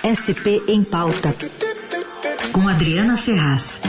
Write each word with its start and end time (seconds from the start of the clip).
SP 0.00 0.64
em 0.66 0.82
Pauta, 0.82 1.34
com 2.54 2.66
Adriana 2.66 3.18
Ferraz. 3.18 3.82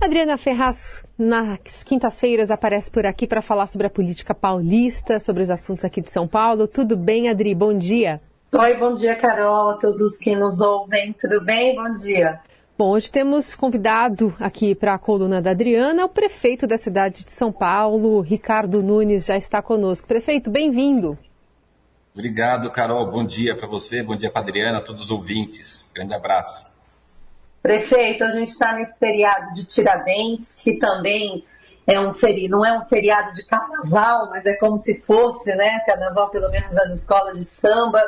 Adriana 0.00 0.38
Ferraz, 0.38 1.04
nas 1.18 1.82
quintas-feiras, 1.84 2.52
aparece 2.52 2.92
por 2.92 3.04
aqui 3.04 3.26
para 3.26 3.42
falar 3.42 3.66
sobre 3.66 3.88
a 3.88 3.90
política 3.90 4.32
paulista, 4.32 5.18
sobre 5.18 5.42
os 5.42 5.50
assuntos 5.50 5.84
aqui 5.84 6.00
de 6.00 6.10
São 6.10 6.28
Paulo. 6.28 6.68
Tudo 6.68 6.96
bem, 6.96 7.28
Adri? 7.28 7.56
Bom 7.56 7.76
dia. 7.76 8.20
Oi, 8.52 8.76
bom 8.76 8.94
dia, 8.94 9.16
Carol, 9.16 9.70
a 9.70 9.74
todos 9.74 10.18
que 10.18 10.36
nos 10.36 10.60
ouvem. 10.60 11.12
Tudo 11.20 11.44
bem? 11.44 11.74
Bom 11.74 11.90
dia. 11.92 12.40
Bom, 12.76 12.90
hoje 12.90 13.08
temos 13.08 13.54
convidado 13.54 14.34
aqui 14.40 14.74
para 14.74 14.94
a 14.94 14.98
coluna 14.98 15.40
da 15.40 15.52
Adriana 15.52 16.06
o 16.06 16.08
prefeito 16.08 16.66
da 16.66 16.76
cidade 16.76 17.24
de 17.24 17.32
São 17.32 17.52
Paulo, 17.52 18.20
Ricardo 18.20 18.82
Nunes, 18.82 19.26
já 19.26 19.36
está 19.36 19.62
conosco. 19.62 20.08
Prefeito, 20.08 20.50
bem-vindo. 20.50 21.16
Obrigado, 22.12 22.68
Carol. 22.72 23.08
Bom 23.08 23.24
dia 23.24 23.56
para 23.56 23.68
você, 23.68 24.02
bom 24.02 24.16
dia 24.16 24.28
para 24.28 24.40
a 24.40 24.42
Adriana, 24.42 24.78
a 24.78 24.80
todos 24.80 25.04
os 25.04 25.10
ouvintes. 25.12 25.86
Grande 25.94 26.14
abraço. 26.14 26.68
Prefeito, 27.62 28.24
a 28.24 28.30
gente 28.30 28.48
está 28.48 28.72
nesse 28.72 28.98
feriado 28.98 29.54
de 29.54 29.64
Tiradentes, 29.66 30.56
que 30.56 30.72
também 30.74 31.44
é 31.86 32.00
um 32.00 32.12
feriado, 32.12 32.50
não 32.50 32.66
é 32.66 32.76
um 32.76 32.84
feriado 32.86 33.32
de 33.34 33.46
carnaval, 33.46 34.30
mas 34.30 34.44
é 34.46 34.54
como 34.54 34.76
se 34.76 35.00
fosse, 35.02 35.54
né? 35.54 35.78
Carnaval, 35.86 36.28
pelo 36.28 36.50
menos 36.50 36.70
das 36.70 36.90
escolas 36.90 37.38
de 37.38 37.44
samba. 37.44 38.02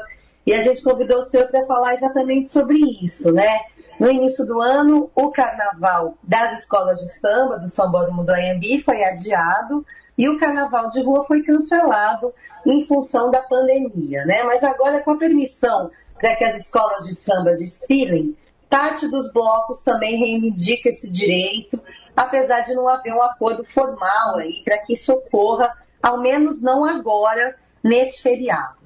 E 0.44 0.52
a 0.52 0.60
gente 0.60 0.82
convidou 0.82 1.20
o 1.20 1.22
senhor 1.22 1.46
para 1.46 1.64
falar 1.66 1.94
exatamente 1.94 2.48
sobre 2.48 2.78
isso, 3.00 3.30
né? 3.30 3.60
No 3.98 4.10
início 4.10 4.44
do 4.44 4.60
ano, 4.60 5.10
o 5.14 5.30
carnaval 5.30 6.18
das 6.22 6.60
escolas 6.60 7.00
de 7.00 7.08
samba 7.08 7.58
do 7.58 7.68
São 7.68 7.90
Bódromo 7.90 8.24
do 8.24 8.30
Anhembi 8.30 8.82
foi 8.82 9.02
adiado 9.02 9.86
e 10.18 10.28
o 10.28 10.38
carnaval 10.38 10.90
de 10.90 11.02
rua 11.02 11.24
foi 11.24 11.42
cancelado 11.42 12.34
em 12.66 12.84
função 12.86 13.30
da 13.30 13.40
pandemia, 13.40 14.26
né? 14.26 14.42
Mas 14.42 14.62
agora, 14.62 15.00
com 15.00 15.12
a 15.12 15.16
permissão 15.18 15.90
para 16.18 16.36
que 16.36 16.44
as 16.44 16.56
escolas 16.56 17.06
de 17.06 17.14
samba 17.14 17.54
desfilem, 17.54 18.36
parte 18.68 19.08
dos 19.08 19.32
blocos 19.32 19.82
também 19.82 20.16
reivindica 20.16 20.90
esse 20.90 21.10
direito, 21.10 21.80
apesar 22.14 22.60
de 22.60 22.74
não 22.74 22.86
haver 22.88 23.14
um 23.14 23.22
acordo 23.22 23.64
formal 23.64 24.36
aí 24.36 24.62
para 24.62 24.76
que 24.78 24.92
isso 24.92 25.10
ocorra, 25.12 25.72
ao 26.02 26.20
menos 26.20 26.60
não 26.60 26.84
agora, 26.84 27.56
neste 27.82 28.22
feriado. 28.22 28.76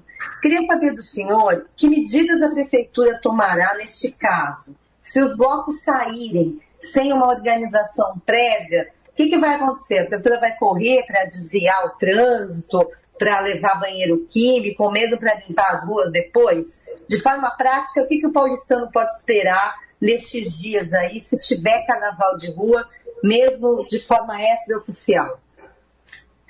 Queria 0.40 0.64
saber 0.66 0.94
do 0.94 1.02
senhor 1.02 1.66
que 1.74 1.88
medidas 1.88 2.42
a 2.42 2.50
prefeitura 2.50 3.18
tomará 3.20 3.74
neste 3.74 4.12
caso 4.12 4.76
se 5.02 5.22
os 5.22 5.36
blocos 5.36 5.82
saírem 5.82 6.60
sem 6.78 7.12
uma 7.12 7.28
organização 7.28 8.20
prévia, 8.24 8.90
o 9.08 9.12
que, 9.14 9.28
que 9.28 9.38
vai 9.38 9.54
acontecer? 9.54 9.98
A 9.98 10.06
prefeitura 10.06 10.40
vai 10.40 10.56
correr 10.56 11.04
para 11.06 11.24
desviar 11.26 11.86
o 11.86 11.90
trânsito, 11.90 12.90
para 13.18 13.40
levar 13.40 13.78
banheiro 13.78 14.26
químico, 14.30 14.84
ou 14.84 14.90
mesmo 14.90 15.18
para 15.18 15.34
limpar 15.46 15.74
as 15.74 15.84
ruas 15.84 16.10
depois? 16.10 16.82
De 17.06 17.20
forma 17.20 17.50
prática, 17.50 18.02
o 18.02 18.06
que, 18.06 18.18
que 18.18 18.26
o 18.26 18.32
paulistano 18.32 18.90
pode 18.90 19.12
esperar 19.12 19.74
nestes 20.00 20.58
dias 20.58 20.90
aí, 20.94 21.20
se 21.20 21.36
tiver 21.36 21.84
carnaval 21.86 22.38
de 22.38 22.50
rua, 22.50 22.88
mesmo 23.22 23.86
de 23.88 24.00
forma 24.00 24.42
extraoficial? 24.42 25.38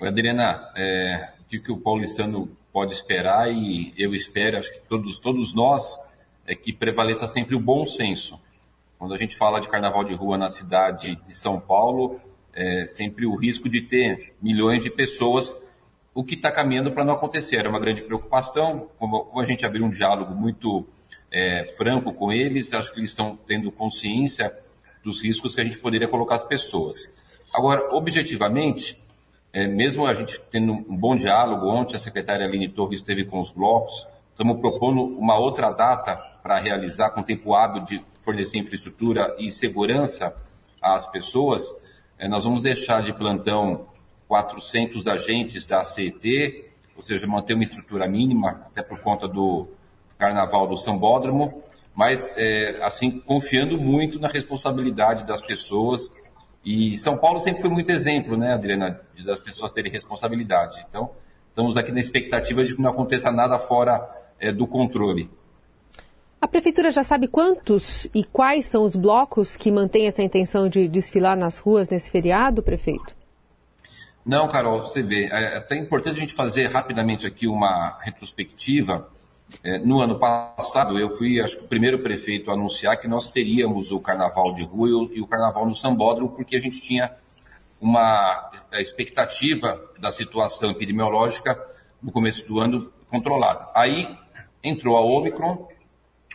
Adriana, 0.01 0.71
é, 0.77 1.31
o 1.41 1.45
que, 1.48 1.59
que 1.59 1.73
o 1.73 1.77
paulistano 1.77 2.56
pode 2.73 2.95
esperar 2.95 3.51
e 3.53 3.93
eu 3.98 4.15
espero, 4.15 4.56
acho 4.56 4.73
que 4.73 4.81
todos, 4.89 5.19
todos 5.19 5.53
nós, 5.53 5.98
é 6.47 6.55
que 6.55 6.73
prevaleça 6.73 7.27
sempre 7.27 7.55
o 7.55 7.61
bom 7.61 7.84
senso. 7.84 8.40
Quando 9.01 9.15
a 9.15 9.17
gente 9.17 9.34
fala 9.34 9.62
de 9.62 9.67
carnaval 9.67 10.05
de 10.05 10.12
rua 10.12 10.37
na 10.37 10.51
cidade 10.51 11.17
de 11.17 11.33
São 11.33 11.59
Paulo, 11.59 12.20
é 12.53 12.84
sempre 12.84 13.25
o 13.25 13.34
risco 13.34 13.67
de 13.67 13.81
ter 13.81 14.34
milhões 14.43 14.83
de 14.83 14.91
pessoas, 14.91 15.56
o 16.12 16.23
que 16.23 16.34
está 16.34 16.53
caminhando 16.53 16.93
para 16.93 17.03
não 17.03 17.15
acontecer. 17.15 17.56
Era 17.56 17.71
uma 17.71 17.81
grande 17.81 18.03
preocupação, 18.03 18.91
como, 18.98 19.25
como 19.25 19.41
a 19.41 19.45
gente 19.47 19.65
abriu 19.65 19.87
um 19.87 19.89
diálogo 19.89 20.34
muito 20.34 20.87
é, 21.33 21.65
franco 21.78 22.12
com 22.12 22.31
eles, 22.31 22.75
acho 22.75 22.93
que 22.93 23.01
eles 23.01 23.09
estão 23.09 23.39
tendo 23.47 23.73
consciência 23.73 24.55
dos 25.03 25.25
riscos 25.25 25.55
que 25.55 25.62
a 25.62 25.65
gente 25.65 25.78
poderia 25.78 26.06
colocar 26.06 26.34
as 26.34 26.44
pessoas. 26.44 27.11
Agora, 27.55 27.94
objetivamente, 27.94 29.03
é, 29.50 29.67
mesmo 29.67 30.05
a 30.05 30.12
gente 30.12 30.38
tendo 30.50 30.75
um 30.75 30.94
bom 30.94 31.17
diálogo, 31.17 31.69
ontem 31.69 31.97
a 31.97 31.99
secretária 31.99 32.44
Aline 32.44 32.69
Torres 32.69 33.00
esteve 33.00 33.25
com 33.25 33.41
os 33.41 33.50
blocos, 33.50 34.06
estamos 34.28 34.61
propondo 34.61 35.03
uma 35.03 35.38
outra 35.38 35.71
data 35.71 36.30
para 36.43 36.59
realizar 36.59 37.11
com 37.11 37.23
tempo 37.23 37.55
hábil 37.55 37.83
de 37.84 38.05
fornecer 38.21 38.59
infraestrutura 38.59 39.34
e 39.39 39.51
segurança 39.51 40.34
às 40.81 41.06
pessoas, 41.06 41.75
eh, 42.19 42.28
nós 42.28 42.45
vamos 42.45 42.62
deixar 42.62 43.03
de 43.03 43.12
plantão 43.12 43.87
400 44.28 45.09
agentes 45.09 45.65
da 45.65 45.84
CET, 45.84 46.65
ou 46.97 47.03
seja, 47.03 47.27
manter 47.27 47.55
uma 47.55 47.65
estrutura 47.65 48.06
mínima, 48.06 48.62
até 48.67 48.83
por 48.83 49.00
conta 49.00 49.27
do 49.27 49.67
carnaval 50.17 50.67
do 50.67 50.77
Sambódromo, 50.77 51.62
mas 51.95 52.33
é, 52.37 52.79
assim 52.83 53.11
confiando 53.11 53.79
muito 53.79 54.21
na 54.21 54.29
responsabilidade 54.29 55.25
das 55.25 55.43
pessoas. 55.43 56.12
E 56.65 56.97
São 56.97 57.19
Paulo 57.19 57.41
sempre 57.41 57.61
foi 57.61 57.71
muito 57.71 57.91
exemplo, 57.91 58.37
né, 58.37 58.53
Adriana, 58.53 59.00
das 59.25 59.41
pessoas 59.41 59.73
terem 59.73 59.91
responsabilidade. 59.91 60.84
Então, 60.89 61.11
estamos 61.49 61.77
aqui 61.77 61.91
na 61.91 62.00
expectativa 62.00 62.65
de 62.65 62.77
que 62.77 62.83
não 62.83 62.91
aconteça 62.91 63.33
nada 63.33 63.59
fora 63.59 64.09
é, 64.39 64.53
do 64.53 64.67
controle. 64.67 65.31
A 66.41 66.49
prefeitura 66.49 66.91
já 66.91 67.03
sabe 67.03 67.28
quantos 67.28 68.09
e 68.15 68.25
quais 68.25 68.65
são 68.65 68.83
os 68.83 68.97
blocos 68.97 69.56
que 69.56 69.71
mantêm 69.71 70.06
essa 70.06 70.23
intenção 70.23 70.71
de 70.71 70.89
desfilar 70.89 71.37
nas 71.37 71.59
ruas 71.59 71.91
nesse 71.91 72.11
feriado, 72.11 72.62
prefeito? 72.62 73.15
Não, 74.25 74.49
Carol, 74.49 74.83
você 74.83 75.03
vê, 75.03 75.27
é 75.27 75.59
até 75.59 75.77
importante 75.77 76.17
a 76.17 76.21
gente 76.21 76.33
fazer 76.33 76.67
rapidamente 76.67 77.27
aqui 77.27 77.47
uma 77.47 77.99
retrospectiva. 78.00 79.09
É, 79.62 79.79
no 79.79 80.00
ano 80.00 80.19
passado, 80.19 80.99
eu 80.99 81.11
fui, 81.11 81.41
acho 81.41 81.59
que, 81.59 81.65
o 81.65 81.69
primeiro 81.69 81.99
prefeito 81.99 82.50
a 82.50 82.55
anunciar 82.55 82.99
que 82.99 83.09
nós 83.09 83.29
teríamos 83.29 83.93
o 83.93 84.00
carnaval 84.00 84.55
de 84.55 84.62
rua 84.62 85.11
e 85.12 85.21
o, 85.21 85.27
carnaval 85.27 85.67
no 85.67 85.75
Sambódromo, 85.75 86.31
porque 86.31 86.56
a 86.56 86.61
gente 86.61 86.81
tinha 86.81 87.11
uma 87.81 88.50
expectativa 88.75 89.79
da 89.99 90.11
situação 90.11 90.71
epidemiológica 90.71 91.61
no 92.03 92.12
começo 92.12 92.47
do 92.47 92.61
ano 92.61 92.93
controlada. 93.11 93.69
Aí 93.75 94.09
entrou 94.62 94.97
a 94.97 95.00
Omicron, 95.00 95.69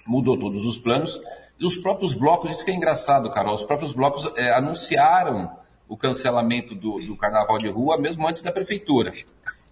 mudou 0.05 0.37
todos 0.37 0.65
os 0.65 0.77
planos. 0.77 1.21
E 1.59 1.65
os 1.65 1.77
próprios 1.77 2.13
blocos, 2.13 2.51
isso 2.51 2.65
que 2.65 2.71
é 2.71 2.75
engraçado, 2.75 3.29
Carol, 3.29 3.55
os 3.55 3.63
próprios 3.63 3.93
blocos 3.93 4.31
é, 4.35 4.53
anunciaram 4.53 5.51
o 5.87 5.95
cancelamento 5.95 6.75
do, 6.75 6.99
do, 6.99 7.15
carnaval 7.15 7.57
de 7.59 7.69
rua 7.69 7.97
mesmo 7.97 8.27
antes 8.27 8.41
da 8.41 8.51
prefeitura. 8.51 9.13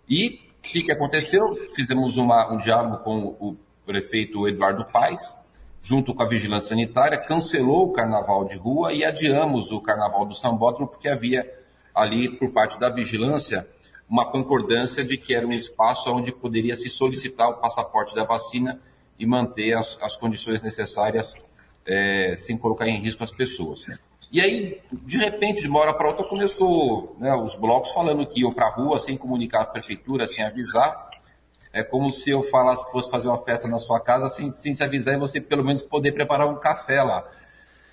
E 0.07 0.39
o 0.59 0.61
que, 0.61 0.83
que 0.83 0.91
aconteceu? 0.91 1.55
Fizemos 1.75 2.17
uma, 2.17 2.51
um 2.51 2.57
diálogo 2.57 3.03
com 3.03 3.35
o 3.39 3.57
prefeito 3.85 4.47
Eduardo 4.47 4.85
Paes, 4.85 5.35
junto 5.81 6.13
com 6.13 6.23
a 6.23 6.27
vigilância 6.27 6.69
sanitária, 6.69 7.17
cancelou 7.17 7.87
o 7.87 7.91
carnaval 7.91 8.45
de 8.45 8.55
rua 8.55 8.93
e 8.93 9.03
adiamos 9.03 9.71
o 9.71 9.81
carnaval 9.81 10.25
do 10.25 10.33
Sambódromo, 10.33 10.87
porque 10.87 11.09
havia 11.09 11.51
ali, 11.93 12.29
por 12.29 12.51
parte 12.51 12.79
da 12.79 12.89
vigilância, 12.89 13.67
uma 14.09 14.25
concordância 14.25 15.03
de 15.03 15.17
que 15.17 15.33
era 15.33 15.45
um 15.45 15.51
espaço 15.51 16.09
onde 16.11 16.31
poderia 16.31 16.75
se 16.75 16.89
solicitar 16.89 17.49
o 17.49 17.55
passaporte 17.55 18.15
da 18.15 18.23
vacina 18.23 18.79
e 19.17 19.25
manter 19.25 19.73
as, 19.73 19.97
as 20.01 20.15
condições 20.17 20.61
necessárias 20.61 21.35
é, 21.85 22.33
sem 22.35 22.57
colocar 22.57 22.87
em 22.87 22.99
risco 22.99 23.23
as 23.23 23.31
pessoas. 23.31 23.85
E 24.31 24.41
aí, 24.41 24.81
de 24.91 25.17
repente, 25.17 25.61
de 25.61 25.67
uma 25.67 25.79
hora 25.79 25.93
para 25.93 26.07
outra, 26.07 26.25
começou 26.25 27.15
né, 27.19 27.35
os 27.35 27.55
blocos 27.55 27.91
falando 27.91 28.25
que 28.25 28.41
iam 28.41 28.51
para 28.51 28.65
a 28.65 28.69
rua 28.69 28.97
sem 28.97 29.15
comunicar 29.15 29.61
à 29.61 29.65
prefeitura, 29.65 30.25
sem 30.25 30.43
avisar. 30.43 31.11
É 31.71 31.83
como 31.83 32.11
se 32.11 32.31
eu 32.31 32.41
falasse 32.41 32.85
que 32.85 32.91
fosse 32.91 33.09
fazer 33.09 33.27
uma 33.27 33.37
festa 33.37 33.67
na 33.67 33.77
sua 33.77 33.99
casa 33.99 34.27
sem, 34.27 34.53
sem 34.53 34.73
te 34.73 34.83
avisar 34.83 35.13
e 35.13 35.17
você 35.17 35.39
pelo 35.39 35.63
menos 35.63 35.83
poder 35.83 36.13
preparar 36.13 36.47
um 36.47 36.55
café 36.55 37.03
lá. 37.03 37.27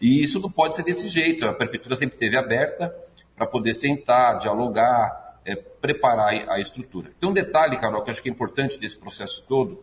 E 0.01 0.23
isso 0.23 0.41
não 0.41 0.51
pode 0.51 0.77
ser 0.77 0.83
desse 0.83 1.09
jeito. 1.09 1.47
A 1.47 1.53
prefeitura 1.53 1.95
sempre 1.95 2.17
esteve 2.17 2.37
aberta 2.37 2.95
para 3.37 3.47
poder 3.47 3.75
sentar, 3.75 4.39
dialogar, 4.39 5.41
é, 5.45 5.55
preparar 5.55 6.33
a 6.49 6.59
estrutura. 6.59 7.11
Tem 7.21 7.29
um 7.29 7.33
detalhe, 7.33 7.77
Carol, 7.79 8.03
que 8.03 8.09
eu 8.09 8.13
acho 8.13 8.23
que 8.23 8.29
é 8.29 8.33
importante 8.33 8.79
desse 8.79 8.97
processo 8.97 9.45
todo, 9.47 9.83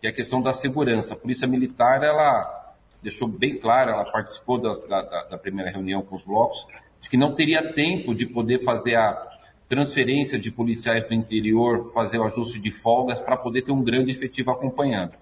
que 0.00 0.06
é 0.06 0.10
a 0.10 0.12
questão 0.12 0.40
da 0.40 0.52
segurança. 0.52 1.14
A 1.14 1.16
Polícia 1.16 1.46
Militar, 1.46 2.02
ela 2.02 2.74
deixou 3.02 3.28
bem 3.28 3.58
claro, 3.58 3.90
ela 3.90 4.04
participou 4.10 4.58
da, 4.58 4.72
da, 4.88 5.24
da 5.24 5.38
primeira 5.38 5.70
reunião 5.70 6.02
com 6.02 6.16
os 6.16 6.22
blocos, 6.22 6.66
de 7.00 7.08
que 7.08 7.16
não 7.16 7.34
teria 7.34 7.72
tempo 7.72 8.14
de 8.14 8.26
poder 8.26 8.60
fazer 8.60 8.96
a 8.96 9.28
transferência 9.68 10.38
de 10.38 10.50
policiais 10.50 11.04
do 11.04 11.14
interior, 11.14 11.92
fazer 11.92 12.18
o 12.18 12.24
ajuste 12.24 12.58
de 12.58 12.70
folgas 12.70 13.20
para 13.20 13.36
poder 13.36 13.62
ter 13.62 13.72
um 13.72 13.82
grande 13.82 14.10
efetivo 14.10 14.50
acompanhando. 14.50 15.12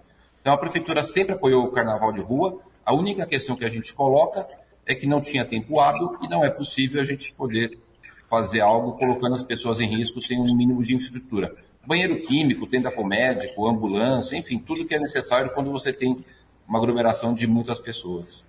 Então 0.40 0.54
a 0.54 0.58
prefeitura 0.58 1.02
sempre 1.02 1.34
apoiou 1.34 1.64
o 1.64 1.70
carnaval 1.70 2.12
de 2.12 2.20
rua. 2.20 2.60
A 2.84 2.94
única 2.94 3.26
questão 3.26 3.56
que 3.56 3.64
a 3.64 3.68
gente 3.68 3.92
coloca 3.92 4.48
é 4.86 4.94
que 4.94 5.06
não 5.06 5.20
tinha 5.20 5.44
tempo 5.44 5.78
hábil 5.78 6.16
e 6.22 6.28
não 6.28 6.44
é 6.44 6.50
possível 6.50 7.00
a 7.00 7.04
gente 7.04 7.32
poder 7.34 7.78
fazer 8.30 8.60
algo 8.60 8.92
colocando 8.92 9.34
as 9.34 9.42
pessoas 9.42 9.80
em 9.80 9.86
risco 9.86 10.20
sem 10.22 10.40
um 10.40 10.56
mínimo 10.56 10.82
de 10.82 10.94
infraestrutura 10.94 11.54
banheiro 11.88 12.20
químico, 12.20 12.66
tenda 12.66 12.90
com 12.90 13.02
médico, 13.02 13.66
ambulância, 13.66 14.36
enfim, 14.36 14.58
tudo 14.58 14.84
que 14.86 14.94
é 14.94 14.98
necessário 14.98 15.50
quando 15.52 15.72
você 15.72 15.90
tem 15.90 16.22
uma 16.68 16.78
aglomeração 16.78 17.32
de 17.32 17.46
muitas 17.46 17.78
pessoas. 17.78 18.44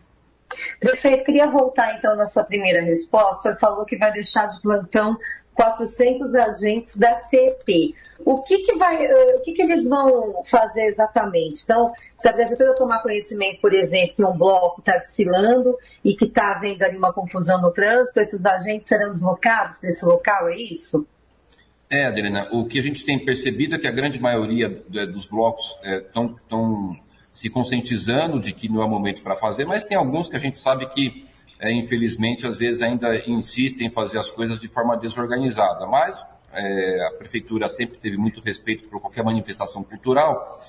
Prefeito, 0.77 1.23
queria 1.23 1.47
voltar 1.47 1.95
então 1.95 2.17
na 2.17 2.25
sua 2.25 2.43
primeira 2.43 2.81
resposta. 2.81 3.49
Ele 3.49 3.57
falou 3.57 3.85
que 3.85 3.95
vai 3.95 4.11
deixar 4.11 4.47
de 4.47 4.61
plantão 4.61 5.17
400 5.53 6.35
agentes 6.35 6.97
da 6.97 7.21
CEP. 7.29 7.95
O 8.25 8.41
que, 8.41 8.57
que, 8.59 8.75
vai, 8.75 9.05
eh, 9.05 9.35
o 9.37 9.41
que, 9.41 9.53
que 9.53 9.61
eles 9.61 9.87
vão 9.87 10.43
fazer 10.43 10.87
exatamente? 10.87 11.63
Então, 11.63 11.93
se 12.17 12.27
a 12.27 12.33
prefeitura 12.33 12.75
tomar 12.75 13.01
conhecimento, 13.01 13.61
por 13.61 13.73
exemplo, 13.73 14.15
que 14.17 14.25
um 14.25 14.37
bloco 14.37 14.81
está 14.81 14.97
desfilando 14.97 15.77
e 16.03 16.13
que 16.13 16.25
está 16.25 16.51
havendo 16.55 16.83
ali 16.83 16.97
uma 16.97 17.13
confusão 17.13 17.61
no 17.61 17.71
trânsito, 17.71 18.19
esses 18.19 18.45
agentes 18.45 18.89
serão 18.89 19.13
deslocados 19.13 19.79
desse 19.79 20.05
local, 20.05 20.49
é 20.49 20.57
isso? 20.57 21.07
É, 21.91 22.05
Adriana, 22.05 22.47
o 22.51 22.65
que 22.65 22.77
a 22.77 22.83
gente 22.83 23.03
tem 23.03 23.17
percebido 23.17 23.73
é 23.73 23.79
que 23.79 23.87
a 23.87 23.91
grande 23.91 24.21
maioria 24.21 24.69
dos 24.69 25.25
blocos 25.25 25.75
estão 25.83 26.95
é, 26.95 27.09
se 27.33 27.49
conscientizando 27.49 28.39
de 28.39 28.53
que 28.53 28.69
não 28.69 28.83
é 28.83 28.87
momento 28.87 29.23
para 29.23 29.35
fazer, 29.35 29.65
mas 29.65 29.83
tem 29.83 29.97
alguns 29.97 30.29
que 30.29 30.35
a 30.35 30.39
gente 30.39 30.59
sabe 30.59 30.85
que, 30.85 31.25
é, 31.59 31.71
infelizmente, 31.71 32.45
às 32.45 32.59
vezes 32.59 32.83
ainda 32.83 33.17
insistem 33.27 33.87
em 33.87 33.89
fazer 33.89 34.19
as 34.19 34.29
coisas 34.29 34.59
de 34.59 34.67
forma 34.67 34.95
desorganizada. 34.97 35.87
Mas 35.87 36.23
é, 36.53 37.07
a 37.07 37.11
prefeitura 37.17 37.67
sempre 37.67 37.97
teve 37.97 38.17
muito 38.17 38.39
respeito 38.39 38.87
por 38.87 39.01
qualquer 39.01 39.23
manifestação 39.23 39.83
cultural 39.83 40.61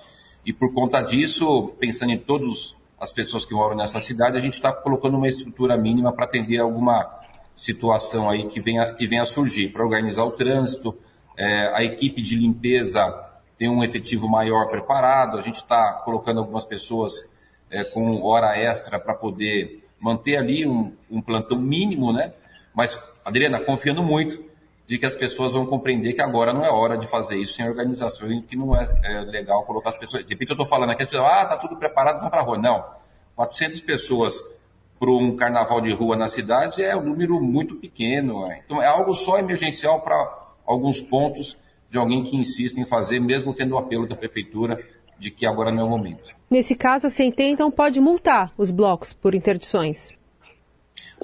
e 0.47 0.55
por 0.55 0.73
conta 0.73 1.03
disso, 1.03 1.75
pensando 1.79 2.13
em 2.13 2.19
todas 2.19 2.75
as 2.99 3.13
pessoas 3.13 3.45
que 3.45 3.53
moram 3.53 3.77
nessa 3.77 4.01
cidade, 4.01 4.39
a 4.39 4.41
gente 4.41 4.55
está 4.55 4.73
colocando 4.73 5.19
uma 5.19 5.29
estrutura 5.29 5.77
mínima 5.77 6.13
para 6.13 6.25
atender 6.25 6.61
alguma 6.61 7.21
situação 7.55 8.31
aí 8.31 8.49
que 8.49 8.59
venha, 8.59 8.95
que 8.95 9.07
venha 9.07 9.21
a 9.21 9.27
surgir, 9.27 9.69
para 9.69 9.85
organizar 9.85 10.25
o 10.25 10.31
trânsito. 10.31 10.97
É, 11.41 11.75
a 11.75 11.83
equipe 11.83 12.21
de 12.21 12.37
limpeza 12.37 13.03
tem 13.57 13.67
um 13.67 13.83
efetivo 13.83 14.29
maior 14.29 14.69
preparado, 14.69 15.39
a 15.39 15.41
gente 15.41 15.55
está 15.55 15.95
colocando 16.05 16.39
algumas 16.39 16.67
pessoas 16.67 17.15
é, 17.71 17.83
com 17.83 18.23
hora 18.23 18.59
extra 18.59 19.01
para 19.01 19.15
poder 19.15 19.89
manter 19.99 20.37
ali 20.37 20.67
um, 20.67 20.95
um 21.11 21.23
plantão 21.23 21.59
mínimo, 21.59 22.13
né? 22.13 22.35
Mas, 22.75 23.03
Adriana, 23.25 23.59
confiando 23.59 24.03
muito 24.03 24.45
de 24.87 24.99
que 24.99 25.07
as 25.07 25.15
pessoas 25.15 25.55
vão 25.55 25.65
compreender 25.65 26.13
que 26.13 26.21
agora 26.21 26.53
não 26.53 26.63
é 26.63 26.71
hora 26.71 26.99
de 26.99 27.07
fazer 27.07 27.39
isso 27.39 27.55
sem 27.55 27.67
organização 27.67 28.31
e 28.31 28.43
que 28.43 28.55
não 28.55 28.77
é, 28.77 28.87
é 29.05 29.21
legal 29.21 29.65
colocar 29.65 29.89
as 29.89 29.97
pessoas. 29.97 30.23
De 30.27 30.35
repente 30.35 30.51
eu 30.51 30.55
estou 30.55 30.67
falando 30.67 30.91
aqui, 30.91 31.05
as 31.05 31.09
pessoas, 31.09 31.33
ah, 31.33 31.45
tá 31.47 31.57
tudo 31.57 31.75
preparado, 31.77 32.21
vão 32.21 32.29
para 32.29 32.41
a 32.41 32.45
rua. 32.45 32.59
Não. 32.59 32.85
400 33.35 33.81
pessoas 33.81 34.45
para 34.99 35.11
um 35.11 35.35
carnaval 35.35 35.81
de 35.81 35.91
rua 35.91 36.17
na 36.17 36.29
cidade 36.29 36.83
é 36.83 36.95
um 36.95 37.03
número 37.03 37.41
muito 37.41 37.77
pequeno. 37.77 38.45
É. 38.51 38.61
Então 38.63 38.83
é 38.83 38.87
algo 38.87 39.15
só 39.15 39.39
emergencial 39.39 40.03
para 40.03 40.40
alguns 40.71 41.01
pontos 41.01 41.57
de 41.91 41.99
alguém 41.99 42.23
que 42.23 42.37
insiste 42.37 42.79
em 42.79 42.85
fazer, 42.85 43.21
mesmo 43.21 43.53
tendo 43.53 43.75
o 43.75 43.79
apelo 43.79 44.07
da 44.07 44.15
prefeitura 44.15 44.81
de 45.19 45.31
que 45.31 45.45
agora 45.45 45.71
não 45.71 45.83
é 45.83 45.85
o 45.85 45.89
momento. 45.89 46.35
Nesse 46.49 46.75
caso, 46.75 47.07
a 47.07 47.11
CNT 47.11 47.43
então 47.43 47.71
pode 47.71 48.01
multar 48.01 48.51
os 48.57 48.71
blocos 48.71 49.13
por 49.13 49.35
interdições? 49.35 50.13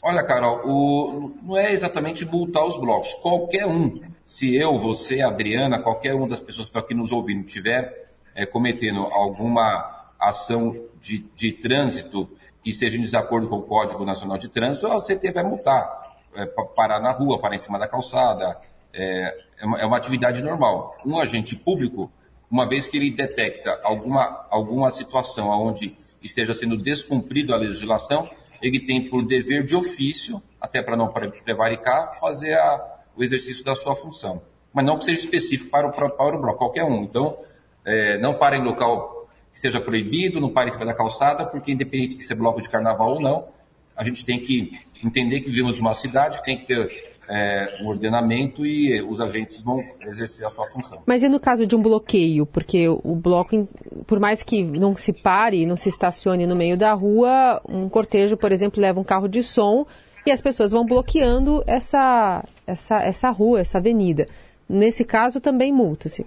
Olha, 0.02 0.22
Carol, 0.24 0.60
o, 0.66 1.32
não 1.42 1.56
é 1.56 1.72
exatamente 1.72 2.24
multar 2.24 2.64
os 2.64 2.76
blocos. 2.76 3.14
Qualquer 3.14 3.66
um, 3.66 4.00
se 4.24 4.54
eu, 4.54 4.76
você, 4.78 5.22
Adriana, 5.22 5.80
qualquer 5.80 6.14
uma 6.14 6.28
das 6.28 6.40
pessoas 6.40 6.66
que 6.66 6.70
estão 6.70 6.82
aqui 6.82 6.94
nos 6.94 7.12
ouvindo 7.12 7.44
tiver 7.44 8.10
é, 8.34 8.44
cometendo 8.44 9.00
alguma 9.00 10.10
ação 10.20 10.76
de, 11.00 11.18
de 11.34 11.52
trânsito 11.52 12.28
que 12.62 12.72
seja 12.72 12.98
em 12.98 13.02
desacordo 13.02 13.48
com 13.48 13.56
o 13.56 13.62
Código 13.62 14.04
Nacional 14.04 14.36
de 14.36 14.48
Trânsito, 14.48 14.86
a 14.88 14.98
CT 15.00 15.30
vai 15.32 15.44
multar. 15.44 16.04
É, 16.34 16.44
parar 16.44 17.00
na 17.00 17.12
rua, 17.12 17.38
parar 17.38 17.54
em 17.54 17.58
cima 17.58 17.78
da 17.78 17.88
calçada. 17.88 18.60
É, 18.96 19.44
é, 19.58 19.66
uma, 19.66 19.78
é 19.78 19.84
uma 19.84 19.96
atividade 19.96 20.42
normal. 20.42 20.96
Um 21.04 21.18
agente 21.18 21.54
público, 21.54 22.10
uma 22.50 22.66
vez 22.66 22.88
que 22.88 22.96
ele 22.96 23.10
detecta 23.10 23.78
alguma, 23.82 24.46
alguma 24.50 24.88
situação 24.90 25.48
onde 25.50 25.94
esteja 26.22 26.54
sendo 26.54 26.76
descumprido 26.76 27.54
a 27.54 27.56
legislação, 27.56 28.28
ele 28.62 28.80
tem 28.80 29.08
por 29.08 29.24
dever 29.24 29.64
de 29.64 29.76
ofício, 29.76 30.42
até 30.60 30.82
para 30.82 30.96
não 30.96 31.08
prevaricar, 31.08 32.18
fazer 32.18 32.54
a, 32.54 33.00
o 33.14 33.22
exercício 33.22 33.64
da 33.64 33.74
sua 33.74 33.94
função. 33.94 34.42
Mas 34.72 34.84
não 34.84 34.98
que 34.98 35.04
seja 35.04 35.20
específico 35.20 35.70
para 35.70 35.86
o, 35.86 35.92
para 35.92 36.36
o 36.36 36.40
bloco, 36.40 36.58
qualquer 36.58 36.84
um. 36.84 37.02
Então, 37.02 37.38
é, 37.84 38.18
não 38.18 38.34
para 38.34 38.56
em 38.56 38.62
local 38.62 39.28
que 39.52 39.58
seja 39.58 39.80
proibido, 39.80 40.40
não 40.40 40.50
pare 40.50 40.68
em 40.68 40.72
cima 40.72 40.84
da 40.84 40.94
calçada, 40.94 41.46
porque 41.46 41.72
independente 41.72 42.16
de 42.16 42.22
ser 42.22 42.34
bloco 42.34 42.60
de 42.60 42.68
carnaval 42.68 43.14
ou 43.14 43.20
não, 43.20 43.48
a 43.96 44.04
gente 44.04 44.24
tem 44.24 44.40
que 44.40 44.78
entender 45.02 45.40
que 45.40 45.50
vivemos 45.50 45.78
numa 45.78 45.94
cidade, 45.94 46.42
tem 46.42 46.58
que 46.58 46.66
ter 46.66 47.05
é, 47.28 47.78
um 47.80 47.88
ordenamento 47.88 48.64
e 48.64 49.00
os 49.02 49.20
agentes 49.20 49.60
vão 49.60 49.80
exercer 50.02 50.46
a 50.46 50.50
sua 50.50 50.66
função. 50.66 51.02
Mas 51.06 51.22
e 51.22 51.28
no 51.28 51.40
caso 51.40 51.66
de 51.66 51.74
um 51.74 51.82
bloqueio? 51.82 52.46
Porque 52.46 52.88
o 52.88 53.14
bloco, 53.14 53.68
por 54.06 54.20
mais 54.20 54.42
que 54.42 54.62
não 54.62 54.94
se 54.94 55.12
pare, 55.12 55.66
não 55.66 55.76
se 55.76 55.88
estacione 55.88 56.46
no 56.46 56.56
meio 56.56 56.76
da 56.76 56.92
rua, 56.92 57.60
um 57.68 57.88
cortejo, 57.88 58.36
por 58.36 58.52
exemplo, 58.52 58.80
leva 58.80 59.00
um 59.00 59.04
carro 59.04 59.28
de 59.28 59.42
som 59.42 59.86
e 60.24 60.30
as 60.30 60.40
pessoas 60.40 60.72
vão 60.72 60.84
bloqueando 60.84 61.62
essa, 61.66 62.44
essa, 62.66 62.98
essa 62.98 63.30
rua, 63.30 63.60
essa 63.60 63.78
avenida. 63.78 64.28
Nesse 64.68 65.04
caso 65.04 65.40
também 65.40 65.72
multa-se. 65.72 66.26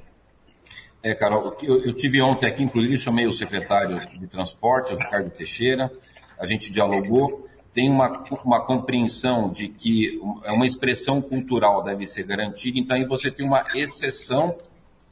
É, 1.02 1.14
Carol, 1.16 1.56
eu, 1.62 1.86
eu 1.86 1.94
tive 1.94 2.22
ontem 2.22 2.46
aqui, 2.46 2.62
inclusive 2.64 2.98
chamei 2.98 3.26
o 3.26 3.32
secretário 3.32 4.00
de 4.18 4.28
transporte, 4.28 4.94
o 4.94 4.98
Ricardo 4.98 5.30
Teixeira, 5.30 5.90
a 6.38 6.46
gente 6.46 6.72
dialogou 6.72 7.46
tem 7.80 7.90
uma, 7.90 8.26
uma 8.44 8.66
compreensão 8.66 9.50
de 9.50 9.70
que 9.70 10.20
é 10.44 10.52
uma 10.52 10.66
expressão 10.66 11.22
cultural 11.22 11.82
deve 11.82 12.06
ser 12.06 12.24
garantida, 12.24 12.78
então 12.78 12.98
aí 12.98 13.06
você 13.06 13.32
tem 13.32 13.46
uma 13.46 13.66
exceção 13.74 14.54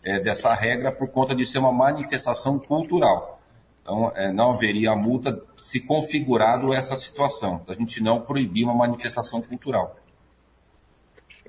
é, 0.04 0.20
dessa 0.20 0.54
regra 0.54 0.92
por 0.92 1.08
conta 1.08 1.34
de 1.34 1.46
ser 1.46 1.60
uma 1.60 1.72
manifestação 1.72 2.60
cultural. 2.60 3.40
Então, 3.82 4.12
é, 4.14 4.34
não 4.34 4.52
haveria 4.52 4.94
multa 4.98 5.42
se 5.56 5.80
configurado 5.80 6.74
essa 6.74 6.98
situação, 6.98 7.62
a 7.70 7.74
gente 7.74 8.04
não 8.04 8.20
proibir 8.20 8.66
uma 8.66 8.76
manifestação 8.76 9.42
cultural. 9.42 9.96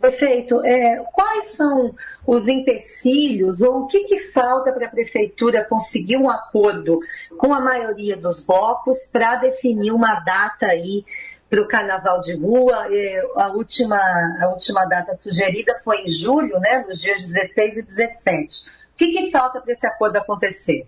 Perfeito. 0.01 0.65
É, 0.65 1.03
quais 1.13 1.53
são 1.53 1.95
os 2.27 2.47
empecilhos 2.49 3.61
ou 3.61 3.81
o 3.81 3.87
que, 3.87 4.05
que 4.05 4.21
falta 4.21 4.73
para 4.73 4.87
a 4.87 4.91
prefeitura 4.91 5.65
conseguir 5.65 6.17
um 6.17 6.31
acordo 6.31 7.01
com 7.37 7.53
a 7.53 7.61
maioria 7.61 8.17
dos 8.17 8.43
blocos 8.43 9.07
para 9.07 9.37
definir 9.37 9.93
uma 9.93 10.21
data 10.21 10.67
aí 10.67 11.05
para 11.51 11.61
o 11.61 11.67
carnaval 11.67 12.21
de 12.21 12.37
rua? 12.37 12.87
É, 12.91 13.23
a, 13.37 13.49
última, 13.49 13.99
a 14.41 14.49
última 14.49 14.85
data 14.85 15.15
sugerida 15.15 15.79
foi 15.83 16.03
em 16.03 16.09
julho, 16.09 16.59
né, 16.61 16.85
nos 16.87 17.01
dias 17.01 17.27
16 17.27 17.79
e 17.79 17.83
17. 17.83 18.69
O 18.69 18.99
que, 18.99 19.13
que 19.13 19.31
falta 19.31 19.61
para 19.61 19.73
esse 19.73 19.87
acordo 19.87 20.17
acontecer? 20.17 20.87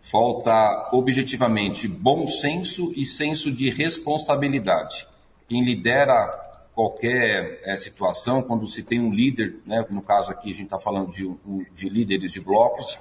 Falta 0.00 0.90
objetivamente 0.92 1.86
bom 1.86 2.26
senso 2.26 2.92
e 2.96 3.04
senso 3.04 3.52
de 3.52 3.70
responsabilidade. 3.70 5.06
Quem 5.48 5.64
lidera 5.64 6.41
qualquer 6.74 7.60
é, 7.64 7.76
situação, 7.76 8.42
quando 8.42 8.66
se 8.66 8.82
tem 8.82 9.00
um 9.00 9.12
líder, 9.12 9.56
né, 9.66 9.84
no 9.90 10.02
caso 10.02 10.30
aqui 10.30 10.50
a 10.50 10.54
gente 10.54 10.64
está 10.64 10.78
falando 10.78 11.10
de, 11.10 11.30
de 11.74 11.88
líderes 11.88 12.32
de 12.32 12.40
blocos, 12.40 12.98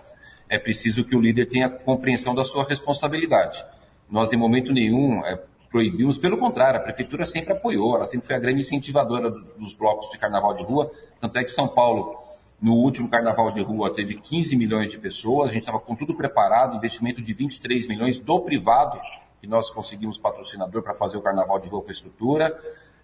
é 0.49 0.59
preciso 0.59 1.05
que 1.05 1.15
o 1.15 1.21
líder 1.21 1.47
tenha 1.47 1.69
compreensão 1.69 2.35
da 2.35 2.43
sua 2.43 2.65
responsabilidade. 2.65 3.63
Nós, 4.09 4.33
em 4.33 4.37
momento 4.37 4.73
nenhum, 4.73 5.25
é, 5.25 5.41
proibimos, 5.69 6.17
pelo 6.17 6.37
contrário, 6.37 6.77
a 6.77 6.83
prefeitura 6.83 7.25
sempre 7.25 7.53
apoiou, 7.53 7.95
ela 7.95 8.05
sempre 8.05 8.27
foi 8.27 8.35
a 8.35 8.39
grande 8.39 8.59
incentivadora 8.59 9.31
dos, 9.31 9.43
dos 9.57 9.73
blocos 9.73 10.11
de 10.11 10.17
carnaval 10.17 10.53
de 10.53 10.63
rua, 10.63 10.91
tanto 11.19 11.39
é 11.39 11.43
que 11.43 11.51
São 11.51 11.69
Paulo, 11.69 12.17
no 12.61 12.73
último 12.73 13.09
carnaval 13.09 13.49
de 13.51 13.61
rua, 13.61 13.93
teve 13.93 14.15
15 14.15 14.55
milhões 14.57 14.91
de 14.91 14.97
pessoas, 14.97 15.49
a 15.49 15.53
gente 15.53 15.61
estava 15.61 15.79
com 15.79 15.95
tudo 15.95 16.13
preparado, 16.13 16.75
investimento 16.75 17.21
de 17.21 17.33
23 17.33 17.87
milhões 17.87 18.19
do 18.19 18.39
privado, 18.41 18.99
que 19.39 19.47
nós 19.47 19.71
conseguimos 19.71 20.17
patrocinador 20.17 20.83
para 20.83 20.93
fazer 20.93 21.17
o 21.17 21.21
carnaval 21.21 21.57
de 21.59 21.69
rua 21.69 21.81
com 21.81 21.89
estrutura, 21.89 22.55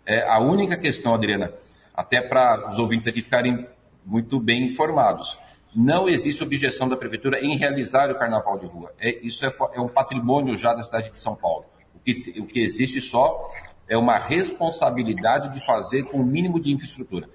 é, 0.08 0.24
a 0.24 0.40
única 0.40 0.78
questão, 0.78 1.14
Adriana, 1.14 1.52
até 1.94 2.22
para 2.22 2.72
os 2.72 2.80
ouvintes 2.80 3.10
aqui 3.10 3.22
ficarem 3.22 3.68
muito 4.06 4.40
bem 4.40 4.64
informados, 4.64 5.38
não 5.76 6.08
existe 6.08 6.42
objeção 6.42 6.88
da 6.88 6.96
prefeitura 6.96 7.44
em 7.44 7.58
realizar 7.58 8.10
o 8.10 8.16
carnaval 8.16 8.58
de 8.58 8.66
rua. 8.66 8.94
É, 8.98 9.20
isso 9.22 9.46
é, 9.46 9.54
é, 9.74 9.82
um 9.82 9.90
patrimônio 9.90 10.56
já 10.56 10.74
da 10.74 10.82
cidade 10.82 11.12
de 11.12 11.20
São 11.20 11.36
Paulo. 11.36 11.66
O 11.94 12.00
que, 12.00 12.12
o 12.40 12.48
que 12.48 12.62
existe 12.62 13.02
só 13.02 13.52
é 13.90 13.98
uma 13.98 14.18
responsabilidade 14.18 15.54
de 15.54 15.66
fazer 15.66 16.04
com 16.04 16.22
o 16.22 16.26
mínimo 16.26 16.58
de 16.58 16.72
infraestrutura. 16.72 17.30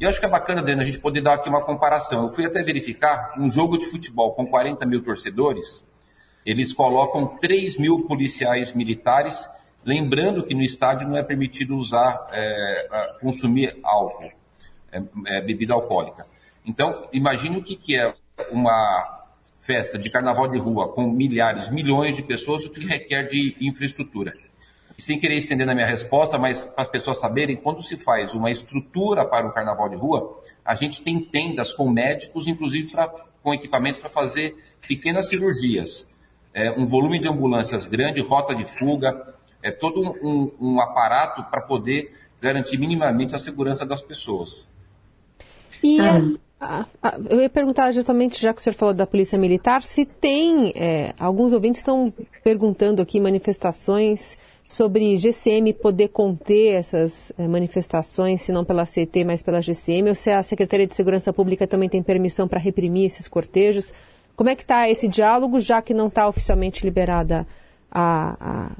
E 0.00 0.04
eu 0.04 0.08
acho 0.08 0.18
que 0.18 0.24
é 0.24 0.28
bacana, 0.28 0.62
Adriana, 0.62 0.82
a 0.82 0.86
gente 0.86 1.00
poder 1.00 1.20
dar 1.20 1.34
aqui 1.34 1.48
uma 1.50 1.62
comparação. 1.62 2.22
Eu 2.22 2.28
fui 2.30 2.46
até 2.46 2.62
verificar 2.62 3.34
um 3.38 3.50
jogo 3.50 3.76
de 3.76 3.84
futebol 3.86 4.32
com 4.32 4.46
40 4.46 4.86
mil 4.86 5.02
torcedores, 5.02 5.84
eles 6.44 6.72
colocam 6.72 7.26
3 7.38 7.76
mil 7.76 8.06
policiais 8.06 8.72
militares 8.72 9.46
Lembrando 9.84 10.42
que 10.42 10.54
no 10.54 10.62
estádio 10.62 11.08
não 11.08 11.16
é 11.16 11.22
permitido 11.22 11.76
usar, 11.76 12.26
é, 12.32 13.16
consumir 13.20 13.78
álcool, 13.82 14.30
é, 14.90 15.02
é, 15.26 15.40
bebida 15.42 15.74
alcoólica. 15.74 16.26
Então, 16.64 17.06
imagine 17.12 17.58
o 17.58 17.62
que, 17.62 17.76
que 17.76 17.96
é 17.96 18.14
uma 18.50 19.24
festa 19.58 19.98
de 19.98 20.08
carnaval 20.08 20.48
de 20.48 20.58
rua 20.58 20.88
com 20.88 21.06
milhares, 21.06 21.68
milhões 21.68 22.16
de 22.16 22.22
pessoas, 22.22 22.64
o 22.64 22.70
que 22.70 22.84
requer 22.86 23.26
de 23.26 23.56
infraestrutura. 23.60 24.34
E 24.96 25.02
sem 25.02 25.18
querer 25.18 25.34
estender 25.34 25.66
na 25.66 25.74
minha 25.74 25.86
resposta, 25.86 26.38
mas 26.38 26.66
para 26.66 26.82
as 26.82 26.88
pessoas 26.88 27.18
saberem, 27.18 27.56
quando 27.56 27.82
se 27.82 27.96
faz 27.96 28.34
uma 28.34 28.50
estrutura 28.50 29.24
para 29.24 29.46
o 29.46 29.52
carnaval 29.52 29.88
de 29.88 29.96
rua, 29.96 30.40
a 30.64 30.74
gente 30.74 31.02
tem 31.02 31.18
tendas 31.18 31.72
com 31.72 31.90
médicos, 31.90 32.46
inclusive 32.46 32.92
pra, 32.92 33.08
com 33.42 33.52
equipamentos 33.52 33.98
para 33.98 34.08
fazer 34.08 34.54
pequenas 34.86 35.28
cirurgias. 35.28 36.08
É, 36.52 36.70
um 36.70 36.86
volume 36.86 37.18
de 37.18 37.28
ambulâncias 37.28 37.84
grande, 37.84 38.20
rota 38.20 38.54
de 38.54 38.64
fuga, 38.64 39.34
é 39.64 39.70
todo 39.70 40.02
um, 40.22 40.50
um 40.60 40.80
aparato 40.80 41.42
para 41.44 41.62
poder 41.62 42.12
garantir 42.38 42.76
minimamente 42.76 43.34
a 43.34 43.38
segurança 43.38 43.86
das 43.86 44.02
pessoas. 44.02 44.70
E 45.82 45.98
ah. 45.98 46.20
a, 46.60 46.86
a, 47.02 47.18
eu 47.30 47.40
ia 47.40 47.48
perguntar 47.48 47.90
justamente, 47.92 48.40
já 48.40 48.52
que 48.52 48.60
o 48.60 48.62
senhor 48.62 48.74
falou 48.74 48.94
da 48.94 49.06
Polícia 49.06 49.38
Militar, 49.38 49.82
se 49.82 50.04
tem, 50.04 50.74
é, 50.76 51.14
alguns 51.18 51.54
ouvintes 51.54 51.80
estão 51.80 52.12
perguntando 52.42 53.00
aqui 53.00 53.18
manifestações 53.18 54.38
sobre 54.68 55.16
GCM 55.16 55.72
poder 55.72 56.08
conter 56.08 56.74
essas 56.74 57.32
é, 57.38 57.48
manifestações, 57.48 58.42
se 58.42 58.52
não 58.52 58.66
pela 58.66 58.84
CT, 58.84 59.24
mas 59.24 59.42
pela 59.42 59.62
GCM, 59.62 60.10
ou 60.10 60.14
se 60.14 60.30
a 60.30 60.42
Secretaria 60.42 60.86
de 60.86 60.94
Segurança 60.94 61.32
Pública 61.32 61.66
também 61.66 61.88
tem 61.88 62.02
permissão 62.02 62.46
para 62.46 62.60
reprimir 62.60 63.06
esses 63.06 63.26
cortejos. 63.26 63.94
Como 64.36 64.50
é 64.50 64.54
que 64.54 64.62
está 64.62 64.90
esse 64.90 65.08
diálogo, 65.08 65.58
já 65.58 65.80
que 65.80 65.94
não 65.94 66.08
está 66.08 66.28
oficialmente 66.28 66.84
liberada 66.84 67.46
a, 67.90 68.36
a, 68.40 68.70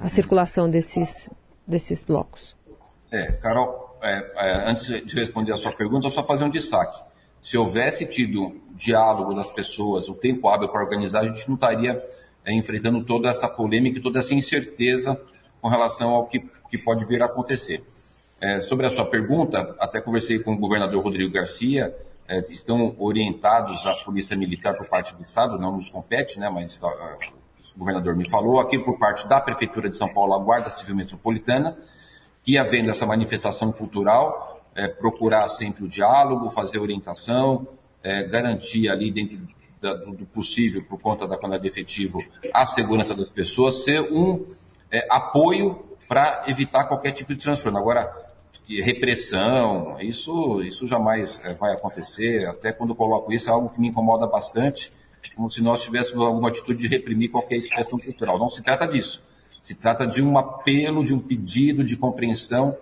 a 0.00 0.08
circulação 0.08 0.68
desses, 0.68 1.28
desses 1.66 2.02
blocos? 2.02 2.56
É, 3.10 3.32
Carol, 3.32 3.98
é, 4.02 4.32
é, 4.36 4.70
antes 4.70 4.86
de 4.86 5.14
responder 5.18 5.52
a 5.52 5.56
sua 5.56 5.72
pergunta, 5.72 6.06
eu 6.06 6.10
só 6.10 6.24
fazer 6.24 6.44
um 6.44 6.50
destaque. 6.50 7.02
Se 7.40 7.56
houvesse 7.56 8.06
tido 8.06 8.60
diálogo 8.74 9.34
das 9.34 9.50
pessoas, 9.50 10.08
o 10.08 10.14
tempo 10.14 10.48
hábil 10.48 10.68
para 10.68 10.82
organizar, 10.82 11.20
a 11.20 11.24
gente 11.24 11.46
não 11.48 11.54
estaria 11.54 12.02
é, 12.44 12.52
enfrentando 12.52 13.04
toda 13.04 13.28
essa 13.28 13.48
polêmica 13.48 13.98
e 13.98 14.02
toda 14.02 14.18
essa 14.18 14.34
incerteza 14.34 15.20
com 15.60 15.68
relação 15.68 16.10
ao 16.10 16.26
que, 16.26 16.40
que 16.70 16.78
pode 16.78 17.04
vir 17.04 17.22
a 17.22 17.26
acontecer. 17.26 17.84
É, 18.40 18.60
sobre 18.60 18.86
a 18.86 18.90
sua 18.90 19.04
pergunta, 19.04 19.76
até 19.78 20.00
conversei 20.00 20.38
com 20.38 20.54
o 20.54 20.58
governador 20.58 21.02
Rodrigo 21.02 21.32
Garcia, 21.32 21.94
é, 22.26 22.38
estão 22.50 22.94
orientados 22.98 23.86
à 23.86 23.92
Polícia 23.96 24.36
Militar 24.36 24.76
por 24.76 24.86
parte 24.86 25.14
do 25.14 25.22
Estado, 25.22 25.58
não 25.58 25.76
nos 25.76 25.90
compete, 25.90 26.38
né, 26.38 26.48
mas 26.48 26.80
governador 27.80 28.14
me 28.14 28.28
falou, 28.28 28.60
aqui 28.60 28.78
por 28.78 28.98
parte 28.98 29.26
da 29.26 29.40
Prefeitura 29.40 29.88
de 29.88 29.96
São 29.96 30.08
Paulo, 30.08 30.34
a 30.34 30.38
Guarda 30.38 30.70
Civil 30.70 30.94
Metropolitana, 30.94 31.76
que 32.42 32.58
havendo 32.58 32.90
essa 32.90 33.06
manifestação 33.06 33.72
cultural, 33.72 34.62
é, 34.74 34.86
procurar 34.86 35.48
sempre 35.48 35.84
o 35.84 35.88
diálogo, 35.88 36.50
fazer 36.50 36.78
orientação, 36.78 37.66
é, 38.02 38.22
garantir 38.22 38.88
ali 38.88 39.10
dentro 39.10 39.38
da, 39.80 39.94
do, 39.94 40.26
possível, 40.26 40.84
por 40.84 41.00
conta 41.00 41.26
da 41.26 41.36
quantidade 41.36 41.62
de 41.62 41.68
efetivo, 41.68 42.22
a 42.52 42.66
segurança 42.66 43.14
das 43.14 43.30
pessoas, 43.30 43.82
ser 43.82 44.00
um 44.12 44.44
é, 44.90 45.06
apoio 45.10 45.82
para 46.06 46.44
evitar 46.46 46.84
qualquer 46.84 47.12
tipo 47.12 47.34
de 47.34 47.40
transtorno. 47.40 47.78
Agora, 47.78 48.12
repressão, 48.68 49.96
isso, 50.00 50.62
isso 50.62 50.86
jamais 50.86 51.40
é, 51.44 51.54
vai 51.54 51.72
acontecer. 51.72 52.46
Até 52.46 52.72
quando 52.72 52.90
eu 52.90 52.96
coloco 52.96 53.32
isso, 53.32 53.48
é 53.48 53.52
algo 53.52 53.70
que 53.70 53.80
me 53.80 53.88
incomoda 53.88 54.26
bastante, 54.26 54.92
como 55.34 55.48
se 55.50 55.62
nós 55.62 55.82
tivéssemos 55.82 56.24
alguma 56.24 56.48
atitude 56.48 56.80
de 56.80 56.88
reprimir 56.88 57.30
qualquer 57.30 57.56
expressão 57.56 57.98
cultural. 57.98 58.38
Não 58.38 58.50
se 58.50 58.62
trata 58.62 58.86
disso. 58.86 59.22
Se 59.60 59.74
trata 59.74 60.06
de 60.06 60.22
um 60.22 60.38
apelo, 60.38 61.04
de 61.04 61.14
um 61.14 61.18
pedido 61.18 61.84
de 61.84 61.96
compreensão, 61.96 62.76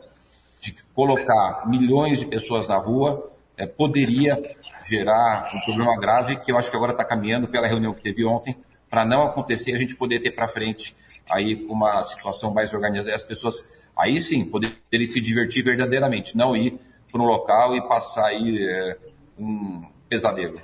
de 0.61 0.75
colocar 0.95 1.69
milhões 1.69 2.19
de 2.19 2.26
pessoas 2.26 2.67
na 2.69 2.76
rua 2.76 3.31
é, 3.57 3.67
poderia 3.67 4.40
gerar 4.85 5.50
um 5.55 5.61
problema 5.61 5.99
grave 5.99 6.37
que 6.37 6.52
eu 6.52 6.57
acho 6.57 6.71
que 6.71 6.76
agora 6.76 6.93
está 6.93 7.05
caminhando 7.05 7.49
pela 7.49 7.67
reunião 7.67 7.93
que 7.93 8.00
teve 8.00 8.25
ontem, 8.25 8.57
para 8.88 9.05
não 9.05 9.23
acontecer 9.23 9.75
a 9.75 9.78
gente 9.78 9.97
poder 9.97 10.21
ter 10.21 10.31
para 10.31 10.47
frente 10.47 10.97
aí 11.28 11.67
uma 11.69 12.00
situação 12.02 12.55
mais 12.55 12.73
organizada 12.73 13.14
as 13.14 13.23
pessoas 13.23 13.67
aí 13.97 14.21
sim 14.21 14.45
poderem 14.45 15.07
se 15.07 15.21
divertir 15.21 15.62
verdadeiramente, 15.62 16.37
não 16.37 16.57
ir 16.57 16.78
para 17.11 17.21
um 17.21 17.25
local 17.25 17.76
e 17.76 17.83
passar 17.87 18.26
aí 18.26 18.64
é, 18.64 18.97
um 19.38 19.85
pesadelo. 20.09 20.61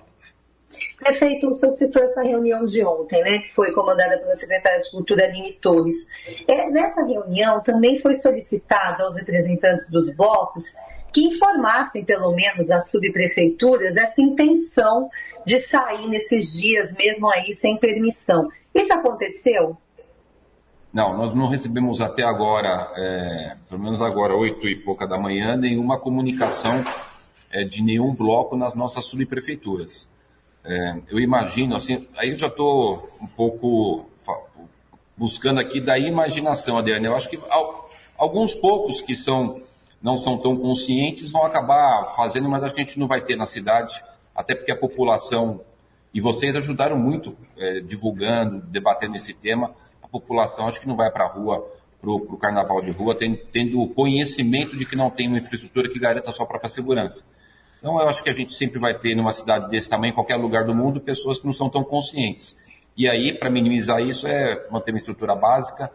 Prefeito, 1.04 1.48
o 1.50 1.52
senhor 1.52 1.74
citou 1.74 2.02
essa 2.02 2.22
reunião 2.22 2.64
de 2.64 2.82
ontem, 2.82 3.22
né, 3.22 3.38
que 3.40 3.52
foi 3.52 3.72
comandada 3.72 4.18
pela 4.18 4.34
secretária 4.34 4.80
de 4.80 4.90
Cultura, 4.90 5.24
Aline 5.24 5.52
Torres. 5.52 6.08
É, 6.48 6.70
nessa 6.70 7.04
reunião 7.04 7.60
também 7.60 7.98
foi 7.98 8.14
solicitado 8.14 9.02
aos 9.02 9.14
representantes 9.18 9.90
dos 9.90 10.08
blocos 10.16 10.76
que 11.12 11.26
informassem, 11.26 12.06
pelo 12.06 12.34
menos, 12.34 12.70
as 12.70 12.90
subprefeituras 12.90 13.98
essa 13.98 14.22
intenção 14.22 15.10
de 15.44 15.58
sair 15.58 16.08
nesses 16.08 16.58
dias, 16.58 16.90
mesmo 16.94 17.30
aí 17.30 17.52
sem 17.52 17.76
permissão. 17.76 18.48
Isso 18.74 18.92
aconteceu? 18.92 19.76
Não, 20.90 21.14
nós 21.14 21.34
não 21.34 21.48
recebemos 21.48 22.00
até 22.00 22.22
agora, 22.22 22.90
é, 22.96 23.56
pelo 23.68 23.82
menos 23.82 24.00
agora, 24.00 24.34
oito 24.34 24.66
e 24.66 24.74
pouca 24.74 25.06
da 25.06 25.18
manhã, 25.18 25.54
nenhuma 25.54 26.00
comunicação 26.00 26.82
é, 27.50 27.62
de 27.62 27.82
nenhum 27.82 28.14
bloco 28.14 28.56
nas 28.56 28.72
nossas 28.72 29.04
subprefeituras. 29.04 30.13
É, 30.64 30.96
eu 31.08 31.20
imagino, 31.20 31.76
assim, 31.76 32.08
aí 32.16 32.30
eu 32.30 32.36
já 32.36 32.46
estou 32.46 33.10
um 33.20 33.26
pouco 33.26 34.06
buscando 35.16 35.60
aqui 35.60 35.80
da 35.80 35.98
imaginação, 35.98 36.78
Adriana. 36.78 37.06
Eu 37.06 37.14
acho 37.14 37.28
que 37.28 37.38
alguns 38.16 38.54
poucos 38.54 39.00
que 39.00 39.14
são, 39.14 39.60
não 40.02 40.16
são 40.16 40.38
tão 40.38 40.56
conscientes 40.56 41.30
vão 41.30 41.44
acabar 41.44 42.08
fazendo, 42.16 42.48
mas 42.48 42.64
acho 42.64 42.74
que 42.74 42.80
a 42.80 42.84
gente 42.84 42.98
não 42.98 43.06
vai 43.06 43.20
ter 43.20 43.36
na 43.36 43.46
cidade, 43.46 44.02
até 44.34 44.54
porque 44.54 44.72
a 44.72 44.76
população, 44.76 45.60
e 46.12 46.20
vocês 46.20 46.56
ajudaram 46.56 46.96
muito 46.96 47.36
é, 47.56 47.80
divulgando, 47.80 48.60
debatendo 48.66 49.16
esse 49.16 49.32
tema, 49.34 49.72
a 50.02 50.08
população 50.08 50.66
acho 50.66 50.80
que 50.80 50.88
não 50.88 50.96
vai 50.96 51.10
para 51.10 51.24
a 51.24 51.28
rua, 51.28 51.64
para 52.00 52.10
o 52.10 52.36
carnaval 52.36 52.82
de 52.82 52.90
rua, 52.90 53.14
tendo, 53.14 53.36
tendo 53.52 53.86
conhecimento 53.88 54.76
de 54.76 54.84
que 54.84 54.96
não 54.96 55.10
tem 55.10 55.28
uma 55.28 55.38
infraestrutura 55.38 55.88
que 55.88 55.98
garanta 55.98 56.30
a 56.30 56.32
sua 56.32 56.46
própria 56.46 56.68
segurança. 56.68 57.24
Então, 57.84 58.00
eu 58.00 58.08
acho 58.08 58.24
que 58.24 58.30
a 58.30 58.32
gente 58.32 58.54
sempre 58.54 58.80
vai 58.80 58.98
ter, 58.98 59.14
numa 59.14 59.30
cidade 59.30 59.68
desse 59.68 59.90
tamanho, 59.90 60.12
em 60.12 60.14
qualquer 60.14 60.36
lugar 60.36 60.64
do 60.64 60.74
mundo, 60.74 61.02
pessoas 61.02 61.38
que 61.38 61.44
não 61.44 61.52
são 61.52 61.68
tão 61.68 61.84
conscientes. 61.84 62.56
E 62.96 63.06
aí, 63.06 63.38
para 63.38 63.50
minimizar 63.50 64.00
isso, 64.00 64.26
é 64.26 64.66
manter 64.70 64.90
uma 64.90 64.96
estrutura 64.96 65.36
básica, 65.36 65.92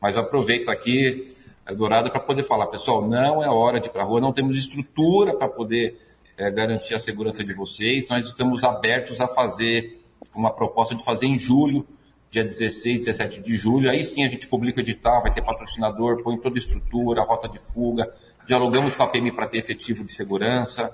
mas 0.00 0.16
eu 0.16 0.22
aproveito 0.22 0.68
aqui, 0.68 1.32
Dourado, 1.76 2.10
para 2.10 2.18
poder 2.18 2.42
falar, 2.42 2.66
pessoal, 2.66 3.06
não 3.06 3.40
é 3.40 3.48
hora 3.48 3.78
de 3.78 3.86
ir 3.86 3.90
para 3.90 4.02
a 4.02 4.04
rua, 4.04 4.20
não 4.20 4.32
temos 4.32 4.58
estrutura 4.58 5.32
para 5.32 5.46
poder 5.46 5.96
é, 6.36 6.50
garantir 6.50 6.94
a 6.94 6.98
segurança 6.98 7.44
de 7.44 7.54
vocês, 7.54 8.08
nós 8.08 8.26
estamos 8.26 8.64
abertos 8.64 9.20
a 9.20 9.28
fazer 9.28 10.02
uma 10.34 10.50
proposta 10.50 10.92
de 10.92 11.04
fazer 11.04 11.26
em 11.26 11.38
julho, 11.38 11.86
dia 12.32 12.42
16, 12.42 13.04
17 13.04 13.40
de 13.40 13.54
julho, 13.54 13.88
aí 13.88 14.02
sim 14.02 14.24
a 14.24 14.28
gente 14.28 14.48
publica 14.48 14.80
edital, 14.80 15.22
vai 15.22 15.32
ter 15.32 15.42
patrocinador, 15.42 16.20
põe 16.20 16.36
toda 16.36 16.56
a 16.56 16.58
estrutura, 16.58 17.22
rota 17.22 17.48
de 17.48 17.60
fuga, 17.60 18.12
dialogamos 18.44 18.96
com 18.96 19.04
a 19.04 19.06
PM 19.06 19.30
para 19.30 19.46
ter 19.46 19.58
efetivo 19.58 20.02
de 20.02 20.12
segurança, 20.12 20.92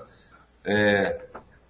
é, 0.65 1.21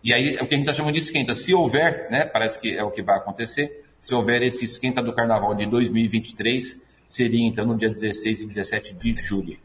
e 0.03 0.13
aí 0.13 0.35
é 0.35 0.43
o 0.43 0.47
que 0.47 0.53
a 0.53 0.57
gente 0.57 0.67
está 0.67 0.73
chamando 0.73 0.93
de 0.93 0.99
esquenta. 0.99 1.33
Se 1.33 1.53
houver, 1.53 2.07
né, 2.11 2.25
parece 2.25 2.59
que 2.59 2.77
é 2.77 2.83
o 2.83 2.91
que 2.91 3.01
vai 3.01 3.17
acontecer, 3.17 3.83
se 3.99 4.13
houver 4.13 4.41
esse 4.43 4.63
esquenta 4.63 5.01
do 5.01 5.13
carnaval 5.13 5.55
de 5.55 5.65
2023, 5.65 6.81
seria 7.07 7.45
então 7.45 7.65
no 7.65 7.75
dia 7.75 7.89
16 7.89 8.41
e 8.41 8.45
17 8.45 8.93
de 8.93 9.13
julho. 9.21 9.57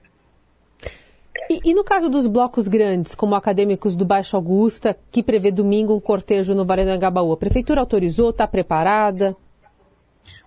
E, 1.49 1.61
e, 1.71 1.75
no 1.75 1.83
caso 1.83 2.09
dos 2.09 2.27
blocos 2.27 2.69
grandes, 2.69 3.15
como 3.15 3.35
acadêmicos 3.35 3.97
do 3.97 4.05
Baixo 4.05 4.37
Augusta, 4.37 4.97
que 5.11 5.23
prevê 5.23 5.51
domingo 5.51 5.95
um 5.95 6.01
cortejo 6.01 6.55
no 6.55 6.65
Vale 6.65 6.85
do 6.85 6.91
Angabaú, 6.91 7.33
a 7.33 7.37
prefeitura 7.37 7.81
autorizou, 7.81 8.31
está 8.31 8.47
preparada? 8.47 9.37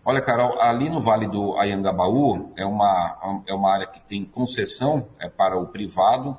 Olha, 0.06 0.22
Carol, 0.22 0.60
ali 0.62 0.90
no 0.90 1.00
Vale 1.00 1.28
do 1.28 1.58
Anhangabaú 1.58 2.52
é 2.56 2.66
uma, 2.66 3.44
é 3.46 3.54
uma 3.54 3.74
área 3.74 3.88
que 3.88 4.00
tem 4.02 4.26
concessão 4.26 5.08
é, 5.20 5.30
para 5.30 5.58
o 5.58 5.68
privado, 5.68 6.38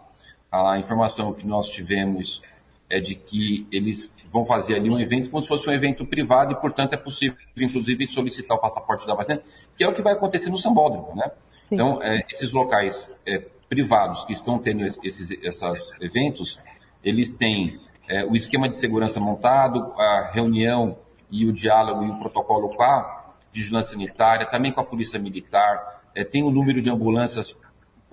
a 0.54 0.78
informação 0.78 1.32
que 1.32 1.46
nós 1.46 1.68
tivemos 1.68 2.42
é 2.88 3.00
de 3.00 3.14
que 3.14 3.66
eles 3.72 4.16
vão 4.30 4.44
fazer 4.44 4.76
ali 4.76 4.90
um 4.90 4.98
evento 4.98 5.30
como 5.30 5.42
se 5.42 5.48
fosse 5.48 5.68
um 5.68 5.72
evento 5.72 6.04
privado 6.04 6.52
e, 6.52 6.56
portanto, 6.56 6.92
é 6.92 6.96
possível, 6.96 7.36
inclusive, 7.56 8.06
solicitar 8.06 8.56
o 8.56 8.60
passaporte 8.60 9.06
da 9.06 9.14
vacina, 9.14 9.40
que 9.76 9.82
é 9.82 9.88
o 9.88 9.92
que 9.92 10.02
vai 10.02 10.12
acontecer 10.12 10.50
no 10.50 10.56
Sambódromo, 10.56 11.14
né? 11.16 11.30
Sim. 11.68 11.74
Então, 11.74 12.02
é, 12.02 12.24
esses 12.30 12.52
locais 12.52 13.10
é, 13.26 13.38
privados 13.68 14.24
que 14.24 14.32
estão 14.32 14.58
tendo 14.58 14.84
esses 14.84 15.30
esses 15.30 15.92
eventos, 16.00 16.60
eles 17.02 17.34
têm 17.34 17.78
é, 18.08 18.24
o 18.24 18.34
esquema 18.34 18.68
de 18.68 18.76
segurança 18.76 19.18
montado, 19.18 19.92
a 19.98 20.30
reunião 20.32 20.98
e 21.30 21.46
o 21.46 21.52
diálogo 21.52 22.04
e 22.04 22.10
o 22.10 22.18
protocolo 22.18 22.68
com 22.68 22.82
a 22.82 23.24
vigilância 23.52 23.92
sanitária, 23.92 24.46
também 24.46 24.72
com 24.72 24.80
a 24.80 24.84
polícia 24.84 25.18
militar, 25.18 26.02
é, 26.14 26.24
tem 26.24 26.42
o 26.42 26.50
número 26.50 26.80
de 26.80 26.90
ambulâncias 26.90 27.56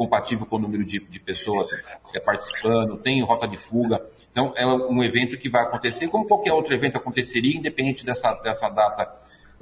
compatível 0.02 0.48
com 0.48 0.56
o 0.56 0.60
número 0.60 0.84
de, 0.84 1.00
de 1.00 1.20
pessoas 1.20 1.70
é, 2.16 2.20
participando, 2.20 2.98
tem 2.98 3.22
rota 3.22 3.48
de 3.48 3.56
fuga. 3.56 4.04
Então, 4.32 4.52
é 4.56 4.66
um 4.66 5.04
evento 5.04 5.38
que 5.38 5.48
vai 5.48 5.62
acontecer 5.62 6.08
como 6.08 6.28
qualquer 6.28 6.54
outro 6.54 6.74
evento 6.74 6.98
aconteceria, 6.98 7.56
independente 7.56 8.04
dessa, 8.04 8.34
dessa 8.42 8.68
data 8.68 9.14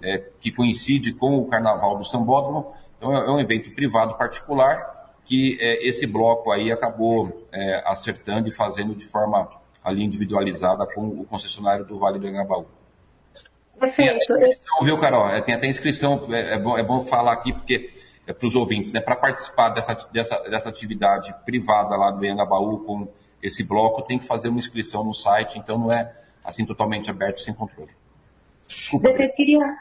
é, 0.02 0.24
que 0.40 0.50
coincide 0.50 1.12
com 1.12 1.40
o 1.40 1.46
Carnaval 1.46 1.98
do 1.98 2.06
Sambódromo. 2.06 2.74
Então, 2.98 3.14
é, 3.14 3.20
é 3.20 3.30
um 3.30 3.38
evento 3.38 3.70
privado 3.72 4.18
particular 4.18 5.12
que 5.26 5.58
é, 5.60 5.86
esse 5.86 6.08
bloco 6.08 6.54
aí 6.54 6.72
acabou 6.72 7.46
é, 7.52 7.84
acertando 7.86 8.48
e 8.48 8.52
fazendo 8.52 8.96
de 8.96 9.04
forma 9.04 9.50
ali 9.84 10.06
individualizada 10.06 10.88
com 10.88 11.06
o 11.06 11.26
concessionário 11.26 11.84
do 11.84 11.98
Vale 11.98 12.18
do 12.18 12.28
Engabaú. 12.28 12.66
Perfeito. 13.78 14.20
Viu, 14.84 14.98
Carol? 14.98 15.30
É, 15.30 15.42
tem 15.42 15.54
até 15.54 15.68
inscrição, 15.68 16.26
é, 16.34 16.58
bom, 16.58 16.78
é 16.78 16.84
bom 16.84 17.02
falar 17.02 17.34
aqui, 17.34 17.52
porque 17.52 17.92
é, 18.30 18.34
para 18.34 18.46
os 18.46 18.56
ouvintes, 18.56 18.94
né, 18.94 19.02
para 19.02 19.16
participar 19.16 19.70
dessa, 19.70 19.96
dessa, 20.14 20.38
dessa 20.44 20.70
atividade 20.70 21.34
privada 21.44 21.96
lá 21.96 22.12
do 22.12 22.24
Engabaú 22.24 22.78
com 22.86 23.08
esse 23.42 23.64
bloco, 23.64 24.04
tem 24.04 24.20
que 24.20 24.26
fazer 24.26 24.50
uma 24.50 24.60
inscrição 24.60 25.04
no 25.04 25.16
site, 25.16 25.58
então 25.58 25.80
não 25.80 25.92
é 25.92 26.14
assim 26.44 26.64
totalmente 26.64 27.10
aberto 27.10 27.42
sem 27.42 27.54
controle. 27.54 27.90
Desculpa. 28.64 29.10
Eu 29.10 29.34
queria, 29.34 29.80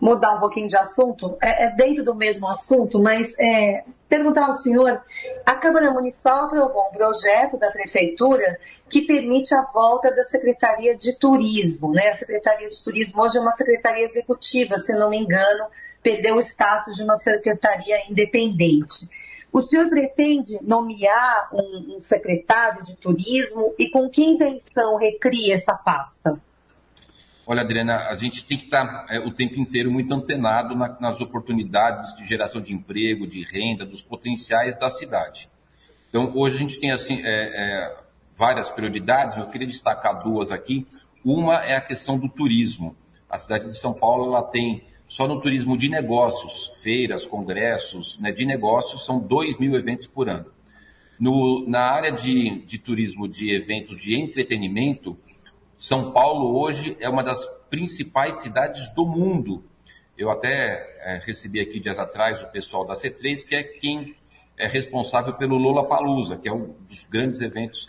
mudar 0.00 0.34
um 0.34 0.40
pouquinho 0.40 0.66
de 0.66 0.76
assunto, 0.76 1.36
é, 1.40 1.66
é 1.66 1.70
dentro 1.70 2.04
do 2.04 2.14
mesmo 2.14 2.48
assunto, 2.48 3.00
mas 3.00 3.38
é, 3.38 3.84
perguntar 4.08 4.46
ao 4.46 4.52
senhor, 4.54 5.02
a 5.46 5.54
Câmara 5.54 5.90
Municipal 5.92 6.46
aprovou 6.46 6.88
um 6.88 6.92
projeto 6.92 7.56
da 7.56 7.70
Prefeitura 7.70 8.58
que 8.88 9.02
permite 9.02 9.54
a 9.54 9.62
volta 9.62 10.12
da 10.12 10.22
Secretaria 10.24 10.96
de 10.96 11.16
Turismo. 11.18 11.92
Né? 11.92 12.08
A 12.08 12.14
Secretaria 12.14 12.68
de 12.68 12.82
Turismo 12.82 13.22
hoje 13.22 13.38
é 13.38 13.40
uma 13.40 13.52
secretaria 13.52 14.04
executiva, 14.04 14.78
se 14.78 14.94
não 14.94 15.10
me 15.10 15.18
engano, 15.18 15.66
perdeu 16.04 16.36
o 16.36 16.40
status 16.40 16.98
de 16.98 17.02
uma 17.02 17.16
secretaria 17.16 17.96
independente. 18.10 19.08
O 19.50 19.62
senhor 19.62 19.88
pretende 19.88 20.58
nomear 20.62 21.48
um, 21.52 21.96
um 21.96 22.00
secretário 22.00 22.84
de 22.84 22.94
turismo 22.96 23.74
e 23.78 23.88
com 23.88 24.10
que 24.10 24.22
intenção 24.22 24.96
recria 24.96 25.54
essa 25.54 25.74
pasta? 25.74 26.38
Olha, 27.46 27.62
Adriana, 27.62 28.08
a 28.08 28.16
gente 28.16 28.44
tem 28.44 28.58
que 28.58 28.64
estar 28.64 29.06
é, 29.08 29.18
o 29.18 29.30
tempo 29.30 29.58
inteiro 29.58 29.90
muito 29.90 30.12
antenado 30.12 30.74
na, 30.74 30.96
nas 31.00 31.20
oportunidades 31.20 32.14
de 32.16 32.26
geração 32.26 32.60
de 32.60 32.72
emprego, 32.72 33.26
de 33.26 33.42
renda, 33.42 33.86
dos 33.86 34.02
potenciais 34.02 34.76
da 34.76 34.90
cidade. 34.90 35.48
Então, 36.08 36.32
hoje 36.34 36.56
a 36.56 36.58
gente 36.58 36.80
tem 36.80 36.90
assim 36.90 37.20
é, 37.22 37.26
é, 37.26 37.96
várias 38.36 38.68
prioridades, 38.68 39.36
mas 39.36 39.44
eu 39.44 39.50
queria 39.50 39.66
destacar 39.66 40.22
duas 40.22 40.50
aqui. 40.50 40.86
Uma 41.24 41.64
é 41.64 41.76
a 41.76 41.80
questão 41.80 42.18
do 42.18 42.28
turismo. 42.28 42.96
A 43.28 43.38
cidade 43.38 43.68
de 43.68 43.76
São 43.76 43.94
Paulo 43.94 44.26
ela 44.26 44.42
tem 44.42 44.82
só 45.14 45.28
no 45.28 45.40
turismo 45.40 45.78
de 45.78 45.88
negócios, 45.88 46.72
feiras, 46.82 47.24
congressos, 47.24 48.18
né, 48.18 48.32
de 48.32 48.44
negócios, 48.44 49.06
são 49.06 49.20
2 49.20 49.58
mil 49.58 49.76
eventos 49.76 50.08
por 50.08 50.28
ano. 50.28 50.46
No, 51.20 51.64
na 51.68 51.82
área 51.82 52.10
de, 52.10 52.58
de 52.66 52.78
turismo 52.78 53.28
de 53.28 53.54
eventos 53.54 54.02
de 54.02 54.20
entretenimento, 54.20 55.16
São 55.76 56.10
Paulo 56.10 56.58
hoje 56.58 56.96
é 56.98 57.08
uma 57.08 57.22
das 57.22 57.46
principais 57.70 58.40
cidades 58.40 58.92
do 58.92 59.06
mundo. 59.06 59.62
Eu 60.18 60.32
até 60.32 60.84
é, 61.04 61.22
recebi 61.24 61.60
aqui 61.60 61.78
dias 61.78 62.00
atrás 62.00 62.42
o 62.42 62.48
pessoal 62.48 62.84
da 62.84 62.94
C3, 62.94 63.46
que 63.46 63.54
é 63.54 63.62
quem 63.62 64.16
é 64.58 64.66
responsável 64.66 65.34
pelo 65.34 65.56
Lola 65.56 65.86
Palusa, 65.86 66.36
que 66.36 66.48
é 66.48 66.52
um 66.52 66.74
dos 66.88 67.04
grandes 67.04 67.40
eventos 67.40 67.88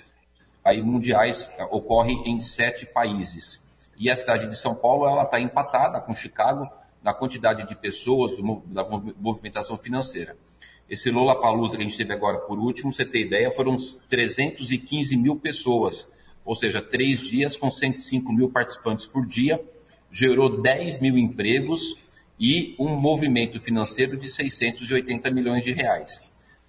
aí 0.64 0.80
mundiais, 0.80 1.50
ocorre 1.72 2.14
em 2.24 2.38
sete 2.38 2.86
países. 2.86 3.66
E 3.98 4.12
a 4.12 4.16
cidade 4.16 4.48
de 4.48 4.56
São 4.56 4.76
Paulo 4.76 5.08
ela 5.08 5.24
está 5.24 5.40
empatada 5.40 6.00
com 6.00 6.14
Chicago 6.14 6.70
na 7.06 7.14
quantidade 7.14 7.68
de 7.68 7.76
pessoas, 7.76 8.32
da 8.66 8.84
movimentação 9.16 9.78
financeira. 9.78 10.36
Esse 10.90 11.12
Lola 11.12 11.40
Palusa 11.40 11.78
que 11.78 11.84
a 11.84 11.86
gente 11.86 11.96
teve 11.96 12.12
agora 12.12 12.40
por 12.40 12.58
último, 12.58 12.92
você 12.92 13.06
ter 13.06 13.20
ideia, 13.20 13.52
foram 13.52 13.78
315 14.10 15.16
mil 15.16 15.36
pessoas, 15.36 16.12
ou 16.44 16.56
seja, 16.56 16.82
três 16.82 17.20
dias 17.22 17.56
com 17.56 17.70
105 17.70 18.34
mil 18.34 18.50
participantes 18.50 19.06
por 19.06 19.24
dia, 19.24 19.64
gerou 20.10 20.60
10 20.60 21.00
mil 21.00 21.16
empregos 21.16 21.96
e 22.40 22.76
um 22.80 22.96
movimento 22.96 23.60
financeiro 23.60 24.18
de 24.18 24.28
680 24.28 25.30
milhões 25.30 25.64
de 25.64 25.74
reais. 25.74 26.26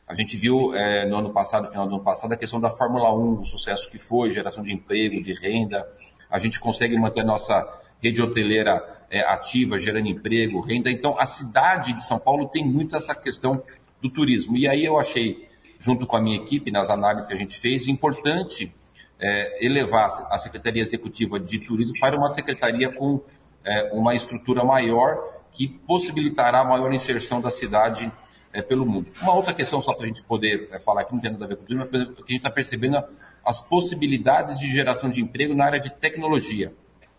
A 0.06 0.14
gente 0.14 0.36
viu 0.36 0.74
é, 0.74 1.06
no 1.06 1.16
ano 1.16 1.30
passado, 1.32 1.70
final 1.70 1.88
do 1.88 1.94
ano 1.94 2.04
passado, 2.04 2.32
a 2.32 2.36
questão 2.36 2.60
da 2.60 2.68
Fórmula 2.68 3.10
1, 3.10 3.40
o 3.40 3.44
sucesso 3.46 3.90
que 3.90 3.98
foi, 3.98 4.30
geração 4.30 4.62
de 4.62 4.70
emprego, 4.70 5.22
de 5.22 5.32
renda. 5.32 5.86
A 6.30 6.38
gente 6.38 6.60
consegue 6.60 6.98
manter 6.98 7.22
a 7.22 7.24
nossa 7.24 7.85
rede 8.02 8.22
hoteleira 8.22 8.82
é, 9.10 9.20
ativa, 9.20 9.78
gerando 9.78 10.08
emprego, 10.08 10.60
renda. 10.60 10.90
Então, 10.90 11.18
a 11.18 11.26
cidade 11.26 11.92
de 11.92 12.04
São 12.04 12.18
Paulo 12.18 12.48
tem 12.48 12.64
muito 12.64 12.96
essa 12.96 13.14
questão 13.14 13.62
do 14.00 14.10
turismo. 14.10 14.56
E 14.56 14.68
aí 14.68 14.84
eu 14.84 14.98
achei, 14.98 15.48
junto 15.78 16.06
com 16.06 16.16
a 16.16 16.20
minha 16.20 16.36
equipe, 16.36 16.70
nas 16.70 16.90
análises 16.90 17.28
que 17.28 17.34
a 17.34 17.38
gente 17.38 17.58
fez, 17.58 17.88
importante 17.88 18.72
é, 19.18 19.64
elevar 19.64 20.06
a 20.30 20.38
Secretaria 20.38 20.82
Executiva 20.82 21.40
de 21.40 21.58
Turismo 21.58 21.98
para 21.98 22.16
uma 22.16 22.28
secretaria 22.28 22.92
com 22.92 23.20
é, 23.64 23.90
uma 23.92 24.14
estrutura 24.14 24.64
maior 24.64 25.36
que 25.52 25.66
possibilitará 25.68 26.60
a 26.60 26.64
maior 26.64 26.92
inserção 26.92 27.40
da 27.40 27.50
cidade 27.50 28.12
é, 28.52 28.60
pelo 28.62 28.86
mundo. 28.86 29.10
Uma 29.22 29.34
outra 29.34 29.54
questão, 29.54 29.80
só 29.80 29.94
para 29.94 30.04
a 30.04 30.06
gente 30.06 30.22
poder 30.22 30.68
é, 30.70 30.78
falar 30.78 31.04
que 31.04 31.12
não 31.12 31.20
tem 31.20 31.32
nada 31.32 31.44
a 31.44 31.48
ver 31.48 31.56
com 31.56 31.64
turismo, 31.64 31.84
é 31.84 31.88
que 31.88 31.96
a 31.96 32.00
gente 32.00 32.36
está 32.36 32.50
percebendo 32.50 33.02
as 33.44 33.60
possibilidades 33.60 34.58
de 34.58 34.70
geração 34.70 35.08
de 35.08 35.20
emprego 35.20 35.54
na 35.54 35.64
área 35.64 35.80
de 35.80 35.90
tecnologia. 35.90 36.72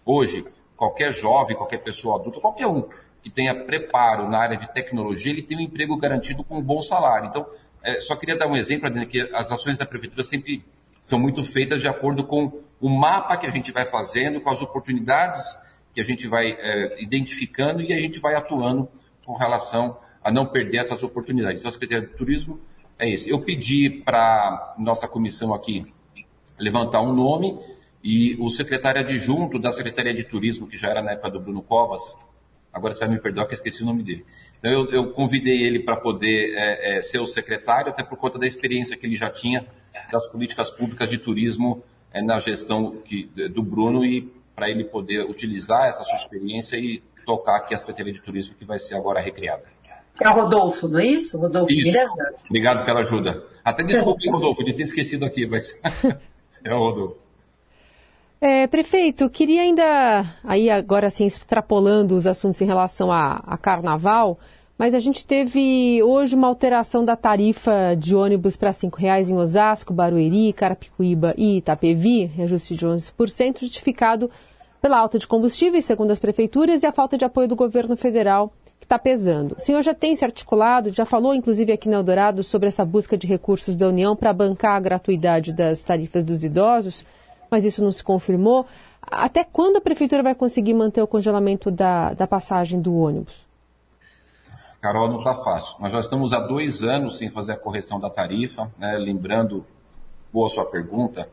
Hoje, 0.05 0.45
qualquer 0.77 1.11
jovem, 1.11 1.57
qualquer 1.57 1.79
pessoa 1.79 2.19
adulta, 2.19 2.39
qualquer 2.39 2.67
um 2.67 2.87
que 3.21 3.29
tenha 3.29 3.53
preparo 3.65 4.29
na 4.29 4.37
área 4.37 4.55
de 4.55 4.71
tecnologia, 4.71 5.31
ele 5.31 5.41
tem 5.41 5.57
um 5.57 5.61
emprego 5.61 5.97
garantido 5.97 6.43
com 6.43 6.59
um 6.59 6.61
bom 6.61 6.79
salário. 6.79 7.27
Então, 7.27 7.45
é, 7.83 7.99
só 7.99 8.15
queria 8.15 8.37
dar 8.37 8.47
um 8.47 8.55
exemplo, 8.55 8.85
Adriana, 8.87 9.09
que 9.09 9.19
as 9.33 9.51
ações 9.51 9.77
da 9.77 9.85
prefeitura 9.85 10.23
sempre 10.23 10.63
são 11.01 11.19
muito 11.19 11.43
feitas 11.43 11.81
de 11.81 11.87
acordo 11.87 12.23
com 12.23 12.61
o 12.79 12.89
mapa 12.89 13.35
que 13.35 13.47
a 13.47 13.49
gente 13.49 13.71
vai 13.71 13.85
fazendo, 13.85 14.39
com 14.39 14.49
as 14.49 14.61
oportunidades 14.61 15.57
que 15.93 15.99
a 15.99 16.03
gente 16.03 16.27
vai 16.27 16.51
é, 16.51 17.01
identificando 17.01 17.81
e 17.81 17.91
a 17.91 17.99
gente 17.99 18.19
vai 18.19 18.35
atuando 18.35 18.87
com 19.25 19.33
relação 19.33 19.97
a 20.23 20.31
não 20.31 20.45
perder 20.45 20.77
essas 20.77 21.01
oportunidades. 21.01 21.61
Então, 21.61 21.69
a 21.69 21.71
Secretaria 21.71 22.07
de 22.07 22.13
Turismo 22.13 22.59
é 22.99 23.09
isso. 23.09 23.29
Eu 23.29 23.41
pedi 23.41 23.89
para 24.05 24.75
nossa 24.77 25.07
comissão 25.07 25.53
aqui 25.53 25.91
levantar 26.59 27.01
um 27.01 27.13
nome 27.13 27.59
e 28.09 28.37
o 28.39 28.49
secretário 28.49 29.01
adjunto 29.01 29.59
da 29.59 29.69
Secretaria 29.69 30.13
de 30.13 30.23
Turismo, 30.23 30.65
que 30.65 30.77
já 30.77 30.89
era 30.89 31.01
na 31.01 31.11
época 31.11 31.29
do 31.29 31.41
Bruno 31.41 31.61
Covas, 31.61 32.17
agora 32.71 32.93
você 32.93 33.01
vai 33.01 33.15
me 33.15 33.19
perdoar 33.19 33.45
que 33.47 33.51
eu 33.51 33.57
esqueci 33.57 33.83
o 33.83 33.85
nome 33.85 34.01
dele. 34.01 34.25
Então 34.57 34.71
eu, 34.71 34.89
eu 34.91 35.11
convidei 35.11 35.61
ele 35.61 35.79
para 35.79 35.97
poder 35.97 36.53
é, 36.55 36.99
é, 36.99 37.01
ser 37.01 37.19
o 37.19 37.25
secretário, 37.25 37.89
até 37.89 38.03
por 38.03 38.17
conta 38.17 38.39
da 38.39 38.47
experiência 38.47 38.95
que 38.95 39.05
ele 39.05 39.17
já 39.17 39.29
tinha 39.29 39.67
das 40.09 40.25
políticas 40.29 40.71
públicas 40.71 41.09
de 41.09 41.17
turismo 41.17 41.83
é, 42.13 42.21
na 42.21 42.39
gestão 42.39 42.95
que, 43.03 43.25
do 43.53 43.61
Bruno 43.61 44.05
e 44.05 44.31
para 44.55 44.69
ele 44.69 44.85
poder 44.85 45.29
utilizar 45.29 45.89
essa 45.89 46.05
sua 46.05 46.15
experiência 46.15 46.77
e 46.77 47.03
tocar 47.25 47.57
aqui 47.57 47.73
a 47.73 47.77
Secretaria 47.77 48.13
de 48.13 48.21
Turismo 48.21 48.55
que 48.55 48.63
vai 48.63 48.79
ser 48.79 48.95
agora 48.95 49.19
recriada. 49.19 49.65
É 50.17 50.29
o 50.29 50.33
Rodolfo, 50.33 50.87
não 50.87 50.99
é 51.01 51.05
isso? 51.05 51.37
Rodolfo 51.37 51.73
isso. 51.73 51.91
Miranda? 51.91 52.33
Obrigado 52.45 52.85
pela 52.85 53.01
ajuda. 53.01 53.43
Até 53.65 53.83
desculpe, 53.83 54.27
Rodolfo, 54.31 54.63
de 54.63 54.71
ter 54.71 54.83
esquecido 54.83 55.25
aqui, 55.25 55.45
mas 55.45 55.77
é 56.63 56.73
o 56.73 56.79
Rodolfo. 56.79 57.26
É, 58.39 58.67
prefeito, 58.67 59.27
queria 59.31 59.63
ainda, 59.63 60.23
aí 60.43 60.69
agora 60.69 61.07
assim, 61.07 61.25
extrapolando 61.25 62.15
os 62.15 62.27
assuntos 62.27 62.61
em 62.61 62.65
relação 62.65 63.11
a, 63.11 63.41
a 63.43 63.57
carnaval, 63.57 64.37
mas 64.77 64.93
a 64.93 64.99
gente 64.99 65.25
teve 65.25 66.03
hoje 66.03 66.35
uma 66.35 66.47
alteração 66.47 67.03
da 67.03 67.15
tarifa 67.15 67.95
de 67.97 68.15
ônibus 68.15 68.55
para 68.55 68.69
R$ 68.69 68.91
reais 68.95 69.27
em 69.31 69.35
Osasco, 69.35 69.91
Barueri, 69.91 70.53
Carapicuíba 70.53 71.33
e 71.35 71.57
Itapevi, 71.57 72.25
reajuste 72.25 72.75
de 72.75 72.85
11%, 72.85 73.61
justificado 73.61 74.29
pela 74.79 74.99
alta 74.99 75.17
de 75.17 75.27
combustíveis, 75.27 75.85
segundo 75.85 76.11
as 76.11 76.19
prefeituras, 76.19 76.83
e 76.83 76.85
a 76.85 76.91
falta 76.91 77.17
de 77.17 77.25
apoio 77.25 77.47
do 77.47 77.55
governo 77.55 77.97
federal, 77.97 78.53
que 78.79 78.85
está 78.85 78.99
pesando. 78.99 79.55
O 79.57 79.59
senhor 79.59 79.81
já 79.81 79.95
tem 79.95 80.15
se 80.15 80.23
articulado, 80.23 80.91
já 80.91 81.05
falou 81.05 81.33
inclusive 81.33 81.73
aqui 81.73 81.89
na 81.89 81.97
Eldorado 81.97 82.43
sobre 82.43 82.67
essa 82.67 82.85
busca 82.85 83.17
de 83.17 83.25
recursos 83.25 83.75
da 83.75 83.87
União 83.87 84.15
para 84.15 84.31
bancar 84.31 84.75
a 84.75 84.79
gratuidade 84.79 85.51
das 85.51 85.81
tarifas 85.81 86.23
dos 86.23 86.43
idosos 86.43 87.03
mas 87.49 87.65
isso 87.65 87.83
não 87.83 87.91
se 87.91 88.03
confirmou. 88.03 88.65
Até 89.01 89.43
quando 89.43 89.77
a 89.77 89.81
prefeitura 89.81 90.21
vai 90.21 90.35
conseguir 90.35 90.73
manter 90.73 91.01
o 91.01 91.07
congelamento 91.07 91.71
da, 91.71 92.13
da 92.13 92.27
passagem 92.27 92.81
do 92.81 92.93
ônibus? 92.95 93.47
Carol, 94.81 95.09
não 95.09 95.17
está 95.19 95.33
fácil. 95.33 95.75
Nós 95.79 95.91
já 95.91 95.99
estamos 95.99 96.33
há 96.33 96.39
dois 96.39 96.83
anos 96.83 97.17
sem 97.17 97.29
fazer 97.29 97.53
a 97.53 97.57
correção 97.57 97.99
da 97.99 98.09
tarifa, 98.09 98.71
né? 98.77 98.97
lembrando, 98.97 99.65
boa 100.31 100.49
sua 100.49 100.65
pergunta, 100.65 101.27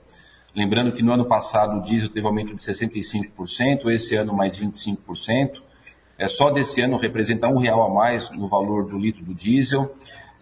lembrando 0.54 0.92
que 0.92 1.02
no 1.02 1.12
ano 1.12 1.26
passado 1.26 1.78
o 1.78 1.82
diesel 1.82 2.08
teve 2.08 2.26
aumento 2.26 2.54
de 2.54 2.64
65%, 2.64 3.90
esse 3.90 4.16
ano 4.16 4.32
mais 4.32 4.56
25%, 4.56 5.62
é, 6.16 6.28
só 6.28 6.50
desse 6.50 6.80
ano 6.80 6.96
representa 6.96 7.48
um 7.48 7.58
real 7.58 7.82
a 7.82 7.88
mais 7.92 8.30
no 8.30 8.46
valor 8.46 8.86
do 8.86 8.96
litro 8.96 9.24
do 9.24 9.34
diesel. 9.34 9.92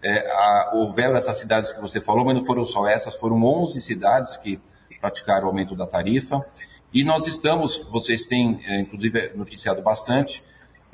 É, 0.04 0.30
a, 0.30 0.72
houveram 0.74 1.16
essas 1.16 1.37
cidades 1.37 1.72
que 1.72 1.80
você 1.80 2.00
falou, 2.00 2.24
mas 2.24 2.35
não 2.35 2.44
foram 2.44 2.64
só 2.64 2.87
essas, 2.87 3.16
foram 3.16 3.42
11 3.42 3.80
cidades 3.80 4.37
que 4.37 4.61
praticar 5.03 5.43
o 5.43 5.49
aumento 5.49 5.75
da 5.75 5.85
tarifa. 5.85 6.47
E 6.95 7.03
nós 7.03 7.27
estamos, 7.27 7.79
vocês 7.91 8.23
têm, 8.23 8.61
é, 8.65 8.81
inclusive, 8.81 9.33
noticiado 9.35 9.83
bastante, 9.83 10.45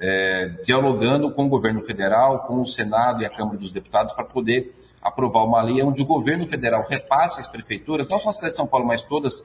é, 0.00 0.48
dialogando 0.64 1.30
com 1.30 1.44
o 1.44 1.48
governo 1.48 1.82
federal, 1.82 2.46
com 2.46 2.62
o 2.62 2.66
Senado 2.66 3.22
e 3.22 3.26
a 3.26 3.30
Câmara 3.30 3.58
dos 3.58 3.70
Deputados 3.70 4.14
para 4.14 4.24
poder 4.24 4.74
aprovar 5.02 5.44
uma 5.44 5.60
lei 5.60 5.82
onde 5.82 6.00
o 6.00 6.06
governo 6.06 6.46
federal 6.46 6.86
repasse 6.88 7.40
às 7.40 7.48
prefeituras, 7.48 8.08
não 8.08 8.18
só 8.18 8.30
a 8.30 8.32
cidade 8.32 8.52
de 8.52 8.56
São 8.56 8.66
Paulo, 8.66 8.86
mas 8.86 9.02
todas, 9.02 9.44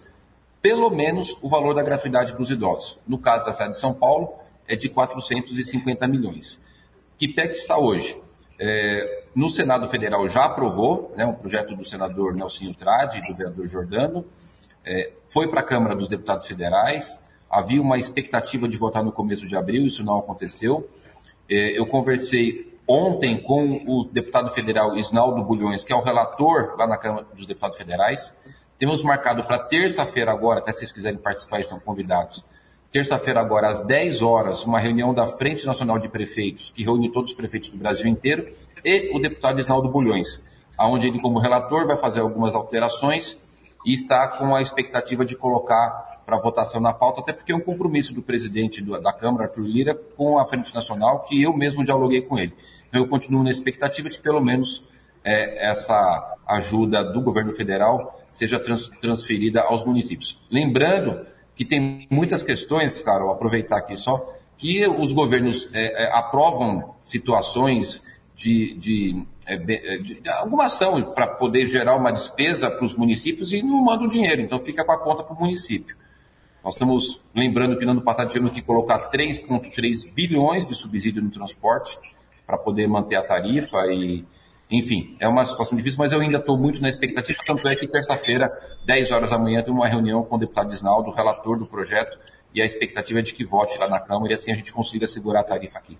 pelo 0.61 0.89
menos 0.89 1.35
o 1.41 1.49
valor 1.49 1.73
da 1.73 1.83
gratuidade 1.83 2.33
dos 2.33 2.49
idosos. 2.49 2.97
No 3.05 3.17
caso 3.17 3.45
da 3.45 3.51
cidade 3.51 3.71
de 3.71 3.79
São 3.79 3.93
Paulo, 3.93 4.35
é 4.67 4.75
de 4.75 4.87
450 4.87 6.07
milhões. 6.07 6.63
Que 7.17 7.27
pé 7.27 7.47
que 7.47 7.57
está 7.57 7.77
hoje? 7.77 8.17
É, 8.59 9.23
no 9.35 9.49
Senado 9.49 9.87
Federal 9.87 10.27
já 10.29 10.45
aprovou 10.45 11.11
né, 11.17 11.25
um 11.25 11.33
projeto 11.33 11.75
do 11.75 11.83
senador 11.83 12.35
Nelsinho 12.35 12.73
Trade 12.73 13.17
e 13.17 13.27
do 13.27 13.33
vereador 13.33 13.67
Jordano, 13.67 14.25
é, 14.85 15.11
foi 15.29 15.47
para 15.47 15.61
a 15.61 15.63
Câmara 15.63 15.95
dos 15.95 16.07
Deputados 16.07 16.47
Federais, 16.47 17.23
havia 17.49 17.81
uma 17.81 17.97
expectativa 17.97 18.67
de 18.67 18.77
votar 18.77 19.03
no 19.03 19.11
começo 19.11 19.45
de 19.45 19.55
abril, 19.55 19.85
isso 19.85 20.03
não 20.03 20.17
aconteceu. 20.17 20.89
É, 21.49 21.77
eu 21.77 21.85
conversei 21.85 22.73
ontem 22.87 23.41
com 23.41 23.83
o 23.87 24.03
deputado 24.05 24.51
federal 24.51 24.97
Isnaldo 24.97 25.43
Bulhões, 25.43 25.83
que 25.83 25.93
é 25.93 25.95
o 25.95 26.01
relator 26.01 26.75
lá 26.77 26.87
na 26.87 26.97
Câmara 26.97 27.25
dos 27.33 27.45
Deputados 27.45 27.77
Federais. 27.77 28.35
Temos 28.77 29.03
marcado 29.03 29.43
para 29.45 29.59
terça-feira 29.59 30.31
agora, 30.31 30.59
até 30.59 30.71
se 30.71 30.79
vocês 30.79 30.91
quiserem 30.91 31.19
participar, 31.19 31.59
estão 31.59 31.79
convidados. 31.79 32.45
terça-feira 32.91 33.39
agora 33.39 33.69
às 33.69 33.81
10 33.81 34.21
horas, 34.21 34.65
uma 34.65 34.79
reunião 34.79 35.13
da 35.13 35.25
Frente 35.25 35.65
Nacional 35.65 35.97
de 35.97 36.09
Prefeitos, 36.09 36.71
que 36.71 36.83
reúne 36.83 37.11
todos 37.11 37.31
os 37.31 37.37
prefeitos 37.37 37.69
do 37.69 37.77
Brasil 37.77 38.07
inteiro, 38.07 38.53
e 38.83 39.15
o 39.15 39.19
deputado 39.19 39.59
Isnaldo 39.59 39.89
Bulhões, 39.89 40.47
onde 40.79 41.07
ele, 41.07 41.19
como 41.19 41.39
relator, 41.39 41.87
vai 41.87 41.97
fazer 41.97 42.19
algumas 42.19 42.53
alterações 42.53 43.39
e 43.85 43.93
está 43.93 44.27
com 44.27 44.55
a 44.55 44.61
expectativa 44.61 45.25
de 45.25 45.35
colocar 45.35 46.21
para 46.25 46.37
votação 46.37 46.79
na 46.79 46.93
pauta, 46.93 47.21
até 47.21 47.33
porque 47.33 47.51
é 47.51 47.55
um 47.55 47.59
compromisso 47.59 48.13
do 48.13 48.21
presidente 48.21 48.81
da 48.81 49.11
Câmara, 49.11 49.45
Arthur 49.45 49.65
Lira, 49.65 49.93
com 49.93 50.39
a 50.39 50.45
Frente 50.45 50.73
Nacional, 50.73 51.21
que 51.21 51.41
eu 51.41 51.53
mesmo 51.53 51.83
dialoguei 51.83 52.21
com 52.21 52.39
ele. 52.39 52.53
Então 52.87 53.01
eu 53.01 53.07
continuo 53.07 53.43
na 53.43 53.49
expectativa 53.49 54.09
de 54.09 54.19
pelo 54.19 54.39
menos 54.39 54.83
é, 55.23 55.69
essa 55.69 56.37
ajuda 56.47 57.03
do 57.03 57.21
governo 57.21 57.53
federal 57.53 58.19
seja 58.33 58.59
trans, 58.59 58.89
transferida 58.99 59.61
aos 59.61 59.85
municípios. 59.85 60.41
Lembrando 60.49 61.25
que 61.55 61.63
tem 61.63 62.07
muitas 62.09 62.41
questões, 62.41 62.99
Carol, 62.99 63.31
aproveitar 63.31 63.77
aqui 63.77 63.95
só, 63.95 64.35
que 64.57 64.85
os 64.87 65.13
governos 65.13 65.69
é, 65.71 66.05
é, 66.05 66.17
aprovam 66.17 66.95
situações 66.99 68.03
de, 68.35 68.73
de, 68.75 69.25
é, 69.45 69.55
é, 69.55 70.29
alguma 70.39 70.65
ação 70.65 71.01
para 71.13 71.27
poder 71.27 71.67
gerar 71.67 71.95
uma 71.95 72.11
despesa 72.11 72.69
para 72.69 72.85
os 72.85 72.95
municípios 72.95 73.51
e 73.51 73.61
não 73.61 73.83
mandam 73.83 74.07
dinheiro, 74.07 74.41
então 74.41 74.59
fica 74.59 74.83
com 74.85 74.91
a 74.91 74.97
conta 74.97 75.23
para 75.23 75.35
o 75.35 75.39
município. 75.39 75.95
Nós 76.63 76.75
estamos 76.75 77.21
lembrando 77.35 77.77
que 77.77 77.83
no 77.83 77.91
ano 77.91 78.01
passado 78.01 78.29
tivemos 78.29 78.51
que 78.51 78.61
colocar 78.61 79.09
3,3 79.09 80.09
bilhões 80.13 80.65
de 80.65 80.73
subsídio 80.73 81.21
no 81.21 81.29
transporte 81.29 81.97
para 82.47 82.57
poder 82.57 82.87
manter 82.87 83.17
a 83.17 83.23
tarifa 83.23 83.77
e, 83.87 84.25
enfim, 84.71 85.17
é 85.19 85.27
uma 85.27 85.43
situação 85.43 85.77
difícil, 85.77 85.99
mas 85.99 86.13
eu 86.13 86.21
ainda 86.21 86.37
estou 86.37 86.57
muito 86.57 86.81
na 86.81 86.87
expectativa, 86.87 87.39
tanto 87.45 87.67
é 87.67 87.75
que 87.75 87.85
terça-feira, 87.85 88.49
10 88.85 89.11
horas 89.11 89.29
da 89.29 89.37
manhã, 89.37 89.61
tem 89.61 89.73
uma 89.73 89.87
reunião 89.87 90.23
com 90.23 90.35
o 90.35 90.39
deputado 90.39 90.71
Isnaldo, 90.73 91.11
relator 91.11 91.59
do 91.59 91.65
projeto, 91.65 92.17
e 92.53 92.61
a 92.61 92.65
expectativa 92.65 93.19
é 93.19 93.21
de 93.21 93.33
que 93.33 93.43
vote 93.43 93.77
lá 93.77 93.89
na 93.89 93.99
Câmara 93.99 94.31
e 94.31 94.35
assim 94.35 94.51
a 94.51 94.55
gente 94.55 94.71
consiga 94.71 95.05
segurar 95.05 95.41
a 95.41 95.43
tarifa 95.43 95.79
aqui. 95.79 95.97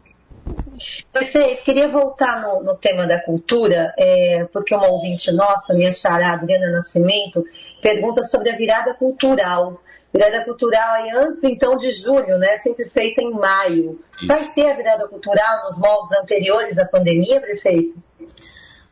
Perfeito. 1.12 1.64
Queria 1.64 1.88
voltar 1.88 2.42
no, 2.42 2.64
no 2.64 2.76
tema 2.76 3.06
da 3.06 3.20
cultura, 3.20 3.94
é, 3.98 4.46
porque 4.52 4.74
uma 4.74 4.88
ouvinte 4.88 5.32
nossa, 5.32 5.74
minha 5.74 5.92
chará, 5.92 6.34
Adriana 6.34 6.72
Nascimento, 6.72 7.44
pergunta 7.82 8.24
sobre 8.24 8.50
a 8.50 8.56
virada 8.56 8.94
cultural. 8.94 9.82
Virada 10.14 10.46
cultural 10.46 10.94
aí 10.94 11.10
antes, 11.10 11.44
então, 11.44 11.76
de 11.76 11.92
julho, 11.92 12.38
né? 12.38 12.58
Sempre 12.58 12.86
feita 12.86 13.22
em 13.22 13.32
maio. 13.32 14.00
Isso. 14.16 14.28
Vai 14.28 14.52
ter 14.54 14.72
a 14.72 14.76
virada 14.76 15.08
cultural 15.08 15.70
nos 15.70 15.78
moldes 15.78 16.16
anteriores 16.18 16.78
à 16.78 16.86
pandemia, 16.86 17.42
prefeito? 17.42 17.96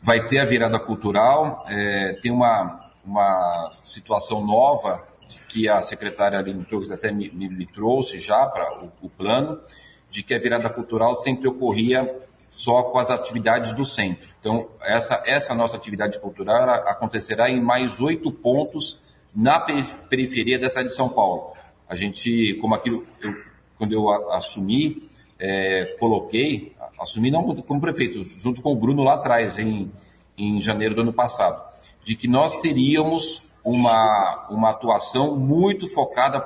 Vai 0.02 0.26
ter 0.26 0.40
a 0.40 0.46
virada 0.46 0.80
cultural. 0.80 1.64
É, 1.68 2.18
tem 2.24 2.32
uma, 2.32 2.90
uma 3.06 3.70
situação 3.84 4.44
nova 4.44 5.04
que 5.48 5.70
a 5.70 5.82
secretária 5.82 6.40
Aline 6.40 6.66
Torres 6.66 6.92
até 6.92 7.12
me, 7.12 7.30
me, 7.30 7.48
me 7.50 7.66
trouxe 7.68 8.18
já 8.18 8.46
para 8.48 8.84
o, 8.84 8.92
o 9.02 9.10
plano, 9.10 9.62
de 10.12 10.21
que 10.21 10.34
a 10.34 10.39
virada 10.39 10.69
cultural 10.69 11.15
sempre 11.15 11.47
ocorria 11.47 12.13
só 12.50 12.84
com 12.84 13.00
as 13.00 13.10
atividades 13.10 13.71
do 13.71 13.86
centro. 13.86 14.28
Então, 14.39 14.67
essa, 14.82 15.24
essa 15.26 15.56
nossa 15.56 15.78
atividade 15.78 16.19
cultural 16.19 16.69
acontecerá 16.86 17.50
em 17.50 17.62
mais 17.62 18.02
oito 18.02 18.30
pontos 18.30 19.00
na 19.34 19.58
periferia 19.58 20.60
cidade 20.67 20.89
de 20.89 20.95
São 20.95 21.08
Paulo. 21.08 21.54
A 21.88 21.95
gente, 21.95 22.58
como 22.60 22.76
aquilo, 22.76 23.06
eu, 23.21 23.34
quando 23.78 23.93
eu 23.93 24.32
assumi, 24.34 25.10
é, 25.39 25.95
coloquei, 25.97 26.76
assumi 27.00 27.32
não 27.32 27.56
como 27.56 27.80
prefeito, 27.80 28.21
junto 28.24 28.62
com 28.62 28.74
o 28.74 28.76
Bruno 28.76 29.02
lá 29.02 29.13
atrás, 29.13 29.58
em, 29.58 29.89
em 30.38 30.60
janeiro 30.60 30.93
do 30.93 31.02
ano 31.02 31.13
passado, 31.13 31.63
de 32.04 32.17
que 32.17 32.28
nós 32.28 32.60
teríamos 32.60 33.43
uma, 33.63 34.47
uma 34.50 34.71
atuação 34.71 35.38
muito 35.38 35.88
focada 35.88 36.41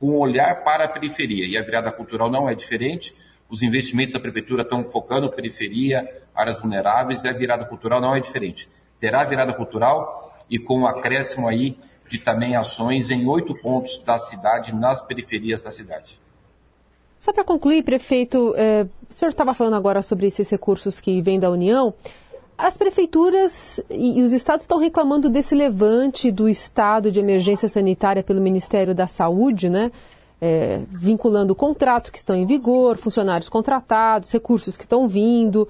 com 0.00 0.12
um 0.12 0.18
olhar 0.18 0.64
para 0.64 0.84
a 0.84 0.88
periferia. 0.88 1.46
E 1.46 1.58
a 1.58 1.62
virada 1.62 1.92
cultural 1.92 2.30
não 2.30 2.48
é 2.48 2.54
diferente. 2.54 3.14
Os 3.50 3.62
investimentos 3.62 4.14
da 4.14 4.20
prefeitura 4.20 4.62
estão 4.62 4.82
focando 4.82 5.30
periferia, 5.30 6.08
áreas 6.34 6.60
vulneráveis, 6.60 7.22
e 7.22 7.28
a 7.28 7.32
virada 7.32 7.66
cultural 7.66 8.00
não 8.00 8.16
é 8.16 8.20
diferente. 8.20 8.68
Terá 8.98 9.22
virada 9.24 9.52
cultural 9.52 10.42
e 10.48 10.58
com 10.58 10.80
um 10.80 10.86
acréscimo 10.86 11.46
aí 11.46 11.76
de 12.08 12.18
também 12.18 12.56
ações 12.56 13.10
em 13.10 13.28
oito 13.28 13.54
pontos 13.54 13.98
da 13.98 14.18
cidade, 14.18 14.74
nas 14.74 15.00
periferias 15.00 15.62
da 15.62 15.70
cidade. 15.70 16.18
Só 17.18 17.32
para 17.32 17.44
concluir, 17.44 17.84
prefeito, 17.84 18.54
é, 18.56 18.86
o 19.08 19.12
senhor 19.12 19.28
estava 19.28 19.52
falando 19.52 19.74
agora 19.74 20.00
sobre 20.00 20.26
esses 20.26 20.48
recursos 20.50 21.00
que 21.00 21.20
vêm 21.20 21.38
da 21.38 21.50
União. 21.50 21.92
As 22.62 22.76
prefeituras 22.76 23.80
e 23.88 24.20
os 24.22 24.34
estados 24.34 24.64
estão 24.64 24.76
reclamando 24.76 25.30
desse 25.30 25.54
levante 25.54 26.30
do 26.30 26.46
estado 26.46 27.10
de 27.10 27.18
emergência 27.18 27.66
sanitária 27.70 28.22
pelo 28.22 28.38
Ministério 28.38 28.94
da 28.94 29.06
Saúde, 29.06 29.70
né? 29.70 29.90
É, 30.38 30.82
vinculando 30.90 31.54
contratos 31.54 32.10
que 32.10 32.18
estão 32.18 32.36
em 32.36 32.44
vigor, 32.44 32.98
funcionários 32.98 33.48
contratados, 33.48 34.30
recursos 34.30 34.76
que 34.76 34.84
estão 34.84 35.08
vindo 35.08 35.66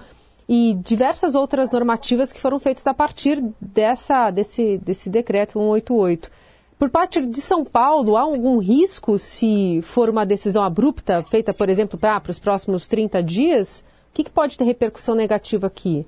e 0.48 0.76
diversas 0.84 1.36
outras 1.36 1.70
normativas 1.70 2.32
que 2.32 2.40
foram 2.40 2.58
feitas 2.58 2.84
a 2.88 2.92
partir 2.92 3.40
dessa, 3.60 4.32
desse, 4.32 4.78
desse 4.78 5.08
decreto 5.08 5.52
188. 5.52 6.28
Por 6.76 6.90
parte 6.90 7.24
de 7.24 7.40
São 7.40 7.64
Paulo, 7.64 8.16
há 8.16 8.22
algum 8.22 8.58
risco 8.58 9.16
se 9.16 9.80
for 9.82 10.10
uma 10.10 10.26
decisão 10.26 10.64
abrupta, 10.64 11.22
feita, 11.22 11.54
por 11.54 11.68
exemplo, 11.68 11.96
para 11.96 12.20
os 12.28 12.40
próximos 12.40 12.88
30 12.88 13.22
dias? 13.22 13.84
O 14.10 14.14
que, 14.14 14.24
que 14.24 14.30
pode 14.30 14.58
ter 14.58 14.64
repercussão 14.64 15.14
negativa 15.14 15.68
aqui? 15.68 16.04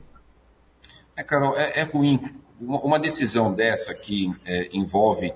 É, 1.16 1.22
Carol, 1.22 1.57
é, 1.57 1.81
é 1.81 1.83
ruim. 1.83 2.20
Uma 2.61 2.98
decisão 2.98 3.53
dessa 3.53 3.92
que 3.94 4.33
é, 4.44 4.68
envolve 4.72 5.35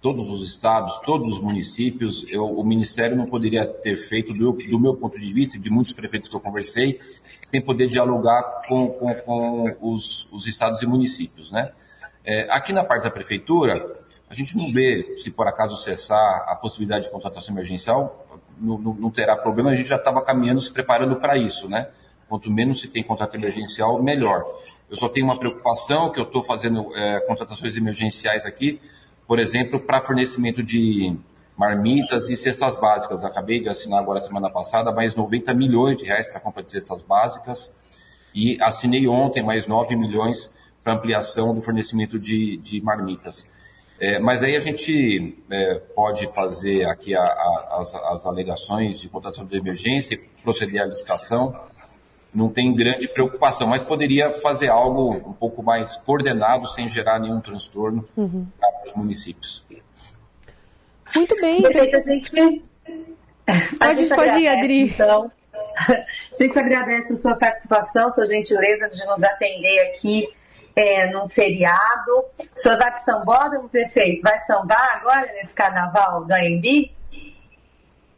todos 0.00 0.30
os 0.30 0.48
estados, 0.48 0.98
todos 0.98 1.32
os 1.32 1.40
municípios, 1.40 2.24
eu, 2.28 2.44
o 2.44 2.64
Ministério 2.64 3.16
não 3.16 3.26
poderia 3.26 3.66
ter 3.66 3.96
feito, 3.96 4.32
do, 4.32 4.52
do, 4.52 4.78
meu 4.78 4.94
ponto 4.94 5.18
de 5.18 5.32
vista, 5.32 5.58
de 5.58 5.68
muitos 5.68 5.92
prefeitos 5.92 6.28
que 6.28 6.36
eu 6.36 6.40
conversei, 6.40 7.00
sem 7.44 7.60
poder 7.60 7.88
dialogar 7.88 8.62
com, 8.68 8.88
com, 8.90 9.14
com 9.14 9.76
os, 9.80 10.28
os, 10.30 10.46
estados 10.46 10.80
e 10.82 10.86
municípios. 10.86 11.50
Né? 11.50 11.72
É, 12.24 12.42
aqui 12.50 12.72
na 12.72 12.84
parte 12.84 13.02
da 13.02 13.10
prefeitura, 13.10 13.96
a 14.30 14.34
gente 14.34 14.56
não 14.56 14.72
vê, 14.72 15.16
se 15.18 15.30
por 15.30 15.46
acaso 15.46 15.76
cessar 15.76 16.44
a 16.48 16.54
possibilidade 16.54 17.06
de 17.06 17.10
contratação 17.10 17.54
emergencial, 17.54 18.26
não, 18.60 18.78
não, 18.78 18.94
não 18.94 19.10
terá 19.10 19.36
problema, 19.36 19.70
a 19.70 19.74
gente 19.74 19.88
já 19.88 19.96
estava 19.96 20.22
caminhando, 20.22 20.60
se 20.60 20.72
preparando 20.72 21.16
para 21.16 21.36
isso. 21.36 21.68
Né? 21.68 21.88
Quanto 22.28 22.50
menos 22.50 22.80
se 22.80 22.88
tem 22.88 23.02
contrato 23.02 23.34
emergencial, 23.34 24.02
melhor. 24.02 24.44
Eu 24.88 24.96
só 24.96 25.08
tenho 25.08 25.26
uma 25.26 25.38
preocupação 25.38 26.10
que 26.12 26.20
eu 26.20 26.24
estou 26.24 26.42
fazendo 26.42 26.96
é, 26.96 27.20
contratações 27.20 27.76
emergenciais 27.76 28.44
aqui, 28.44 28.80
por 29.26 29.38
exemplo, 29.38 29.80
para 29.80 30.00
fornecimento 30.00 30.62
de 30.62 31.16
marmitas 31.56 32.30
e 32.30 32.36
cestas 32.36 32.76
básicas. 32.76 33.24
Acabei 33.24 33.60
de 33.60 33.68
assinar 33.68 33.98
agora 33.98 34.20
semana 34.20 34.48
passada 34.48 34.92
mais 34.92 35.16
90 35.16 35.52
milhões 35.54 35.96
de 35.96 36.04
reais 36.04 36.26
para 36.28 36.38
compra 36.38 36.62
de 36.62 36.70
cestas 36.70 37.02
básicas 37.02 37.74
e 38.34 38.56
assinei 38.60 39.08
ontem 39.08 39.42
mais 39.42 39.66
9 39.66 39.96
milhões 39.96 40.54
para 40.84 40.92
ampliação 40.92 41.52
do 41.52 41.62
fornecimento 41.62 42.18
de, 42.18 42.56
de 42.58 42.80
marmitas. 42.80 43.48
É, 43.98 44.18
mas 44.18 44.42
aí 44.42 44.54
a 44.54 44.60
gente 44.60 45.36
é, 45.50 45.74
pode 45.96 46.32
fazer 46.32 46.84
aqui 46.84 47.16
a, 47.16 47.22
a, 47.22 47.78
as, 47.80 47.94
as 47.94 48.26
alegações 48.26 49.00
de 49.00 49.08
contratação 49.08 49.46
de 49.46 49.56
emergência 49.56 50.14
e 50.14 50.18
proceder 50.42 50.82
à 50.82 50.84
licitação 50.84 51.58
não 52.36 52.50
tem 52.50 52.74
grande 52.74 53.08
preocupação, 53.08 53.66
mas 53.66 53.82
poderia 53.82 54.34
fazer 54.34 54.68
algo 54.68 55.14
um 55.14 55.32
pouco 55.32 55.62
mais 55.62 55.96
coordenado, 55.96 56.68
sem 56.68 56.86
gerar 56.86 57.18
nenhum 57.18 57.40
transtorno 57.40 58.04
uhum. 58.14 58.46
para 58.60 58.86
os 58.86 58.92
municípios. 58.92 59.64
Muito 61.14 61.34
bem. 61.40 61.62
Perfeito, 61.62 61.96
a 61.96 62.00
gente. 62.00 62.62
A 63.46 63.86
pode, 63.86 64.00
gente 64.00 64.14
pode 64.14 64.38
ir, 64.38 64.48
Adri. 64.48 64.82
Então, 64.90 65.32
a 65.88 66.42
gente 66.42 66.58
agradece 66.58 67.14
a 67.14 67.16
sua 67.16 67.36
participação, 67.36 68.12
sua 68.12 68.26
gentileza 68.26 68.90
de 68.90 69.06
nos 69.06 69.22
atender 69.22 69.92
aqui 69.92 70.28
é, 70.74 71.10
num 71.10 71.30
feriado. 71.30 72.24
O 72.38 72.58
senhor 72.58 72.76
vai 72.76 72.90
para 72.90 72.98
São 72.98 73.24
Bódromo, 73.24 73.68
prefeito? 73.68 74.20
Vai 74.20 74.38
sambar 74.40 74.98
agora 75.00 75.32
nesse 75.32 75.54
carnaval 75.54 76.26
do 76.26 76.34
AMB? 76.34 76.94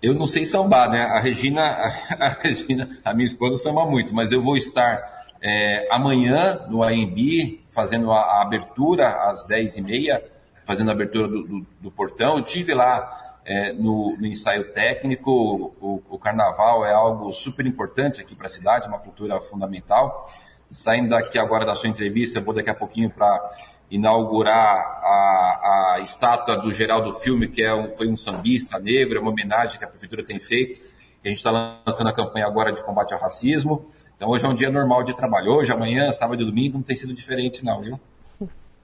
Eu 0.00 0.14
não 0.14 0.26
sei 0.26 0.44
sambar, 0.44 0.88
né? 0.88 1.02
A 1.02 1.18
Regina, 1.18 1.60
a, 2.18 2.28
Regina, 2.28 2.88
a 3.04 3.12
minha 3.12 3.26
esposa 3.26 3.56
samba 3.56 3.84
muito, 3.84 4.14
mas 4.14 4.30
eu 4.30 4.40
vou 4.40 4.56
estar 4.56 5.26
é, 5.42 5.88
amanhã 5.92 6.66
no 6.68 6.82
AMB 6.82 7.60
fazendo 7.68 8.12
a, 8.12 8.20
a, 8.20 8.42
abertura 8.42 9.08
às 9.28 9.46
10h30, 9.46 10.22
fazendo 10.64 10.90
a 10.90 10.92
abertura 10.92 11.26
do, 11.26 11.42
do, 11.42 11.66
do 11.80 11.90
portão. 11.90 12.36
Eu 12.36 12.44
tive 12.44 12.74
lá 12.74 13.40
é, 13.44 13.72
no, 13.72 14.16
no, 14.16 14.26
ensaio 14.26 14.72
técnico. 14.72 15.32
O, 15.80 16.02
o, 16.08 16.18
carnaval 16.18 16.86
é 16.86 16.92
algo 16.92 17.32
super 17.32 17.66
importante 17.66 18.20
aqui 18.20 18.36
para 18.36 18.46
a 18.46 18.50
cidade, 18.50 18.86
uma 18.86 18.98
cultura 18.98 19.40
fundamental. 19.40 20.30
Saindo 20.70 21.08
daqui 21.08 21.38
agora 21.38 21.66
da 21.66 21.74
sua 21.74 21.88
entrevista, 21.88 22.38
eu 22.38 22.44
vou 22.44 22.54
daqui 22.54 22.70
a 22.70 22.74
pouquinho 22.74 23.10
para 23.10 23.48
inaugurar 23.90 25.00
a, 25.02 25.94
a 25.94 26.00
estátua 26.00 26.56
do 26.56 26.70
Geraldo 26.70 27.14
Filme, 27.14 27.48
que 27.48 27.62
é 27.62 27.74
um, 27.74 27.90
foi 27.92 28.08
um 28.08 28.16
sambista 28.16 28.78
negro, 28.78 29.18
é 29.18 29.20
uma 29.20 29.30
homenagem 29.30 29.78
que 29.78 29.84
a 29.84 29.88
prefeitura 29.88 30.24
tem 30.24 30.38
feito. 30.38 30.80
A 31.24 31.28
gente 31.28 31.38
está 31.38 31.50
lançando 31.50 32.08
a 32.08 32.12
campanha 32.12 32.46
agora 32.46 32.72
de 32.72 32.82
combate 32.82 33.12
ao 33.12 33.20
racismo. 33.20 33.86
Então 34.16 34.28
hoje 34.28 34.44
é 34.44 34.48
um 34.48 34.54
dia 34.54 34.70
normal 34.70 35.02
de 35.02 35.14
trabalho. 35.14 35.52
Hoje, 35.52 35.72
amanhã, 35.72 36.10
sábado 36.12 36.42
e 36.42 36.44
domingo 36.44 36.76
não 36.76 36.82
tem 36.82 36.96
sido 36.96 37.14
diferente 37.14 37.64
não, 37.64 37.80
viu? 37.80 38.00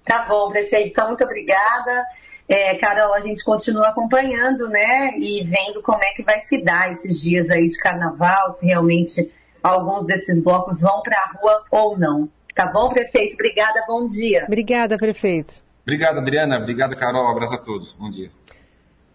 Tá 0.04 0.26
bom, 0.28 0.50
prefeito. 0.50 0.90
Então, 0.90 1.08
muito 1.08 1.24
obrigada. 1.24 2.04
é, 2.48 2.74
Carol, 2.76 3.14
a 3.14 3.20
gente 3.20 3.42
continua 3.42 3.88
acompanhando, 3.88 4.68
né? 4.68 5.16
E 5.18 5.42
vendo 5.44 5.82
como 5.82 6.02
é 6.02 6.10
que 6.14 6.22
vai 6.22 6.40
se 6.40 6.62
dar 6.62 6.92
esses 6.92 7.22
dias 7.22 7.48
aí 7.50 7.66
de 7.66 7.78
carnaval, 7.78 8.52
se 8.52 8.66
realmente 8.66 9.32
alguns 9.62 10.06
desses 10.06 10.42
blocos 10.42 10.82
vão 10.82 11.00
para 11.02 11.16
a 11.16 11.38
rua 11.38 11.64
ou 11.70 11.98
não. 11.98 12.28
Tá 12.54 12.66
bom, 12.66 12.88
prefeito? 12.90 13.34
Obrigada, 13.34 13.84
bom 13.86 14.06
dia. 14.06 14.44
Obrigada, 14.46 14.96
prefeito. 14.96 15.54
Obrigado, 15.82 16.18
Adriana. 16.18 16.58
Obrigado, 16.58 16.96
Carol. 16.96 17.24
Um 17.24 17.28
abraço 17.28 17.54
a 17.54 17.58
todos. 17.58 17.94
Bom 17.94 18.08
dia. 18.10 18.28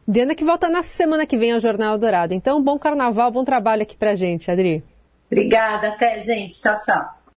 Adriana 0.08 0.36
que 0.36 0.43
volta 0.43 0.69
na 0.69 0.82
semana 0.82 1.25
que 1.25 1.38
vem 1.38 1.54
ao 1.54 1.60
Jornal 1.60 1.97
Dourado. 1.97 2.34
Então, 2.34 2.62
bom 2.62 2.78
carnaval, 2.78 3.32
bom 3.32 3.43
trabalho 3.43 3.84
aqui 3.84 3.95
pra 3.95 4.15
gente, 4.15 4.49
Adri. 4.49 4.84
Obrigada, 5.32 5.89
até, 5.89 6.19
gente. 6.21 6.60
Tchau, 6.60 6.78
tchau. 6.80 7.19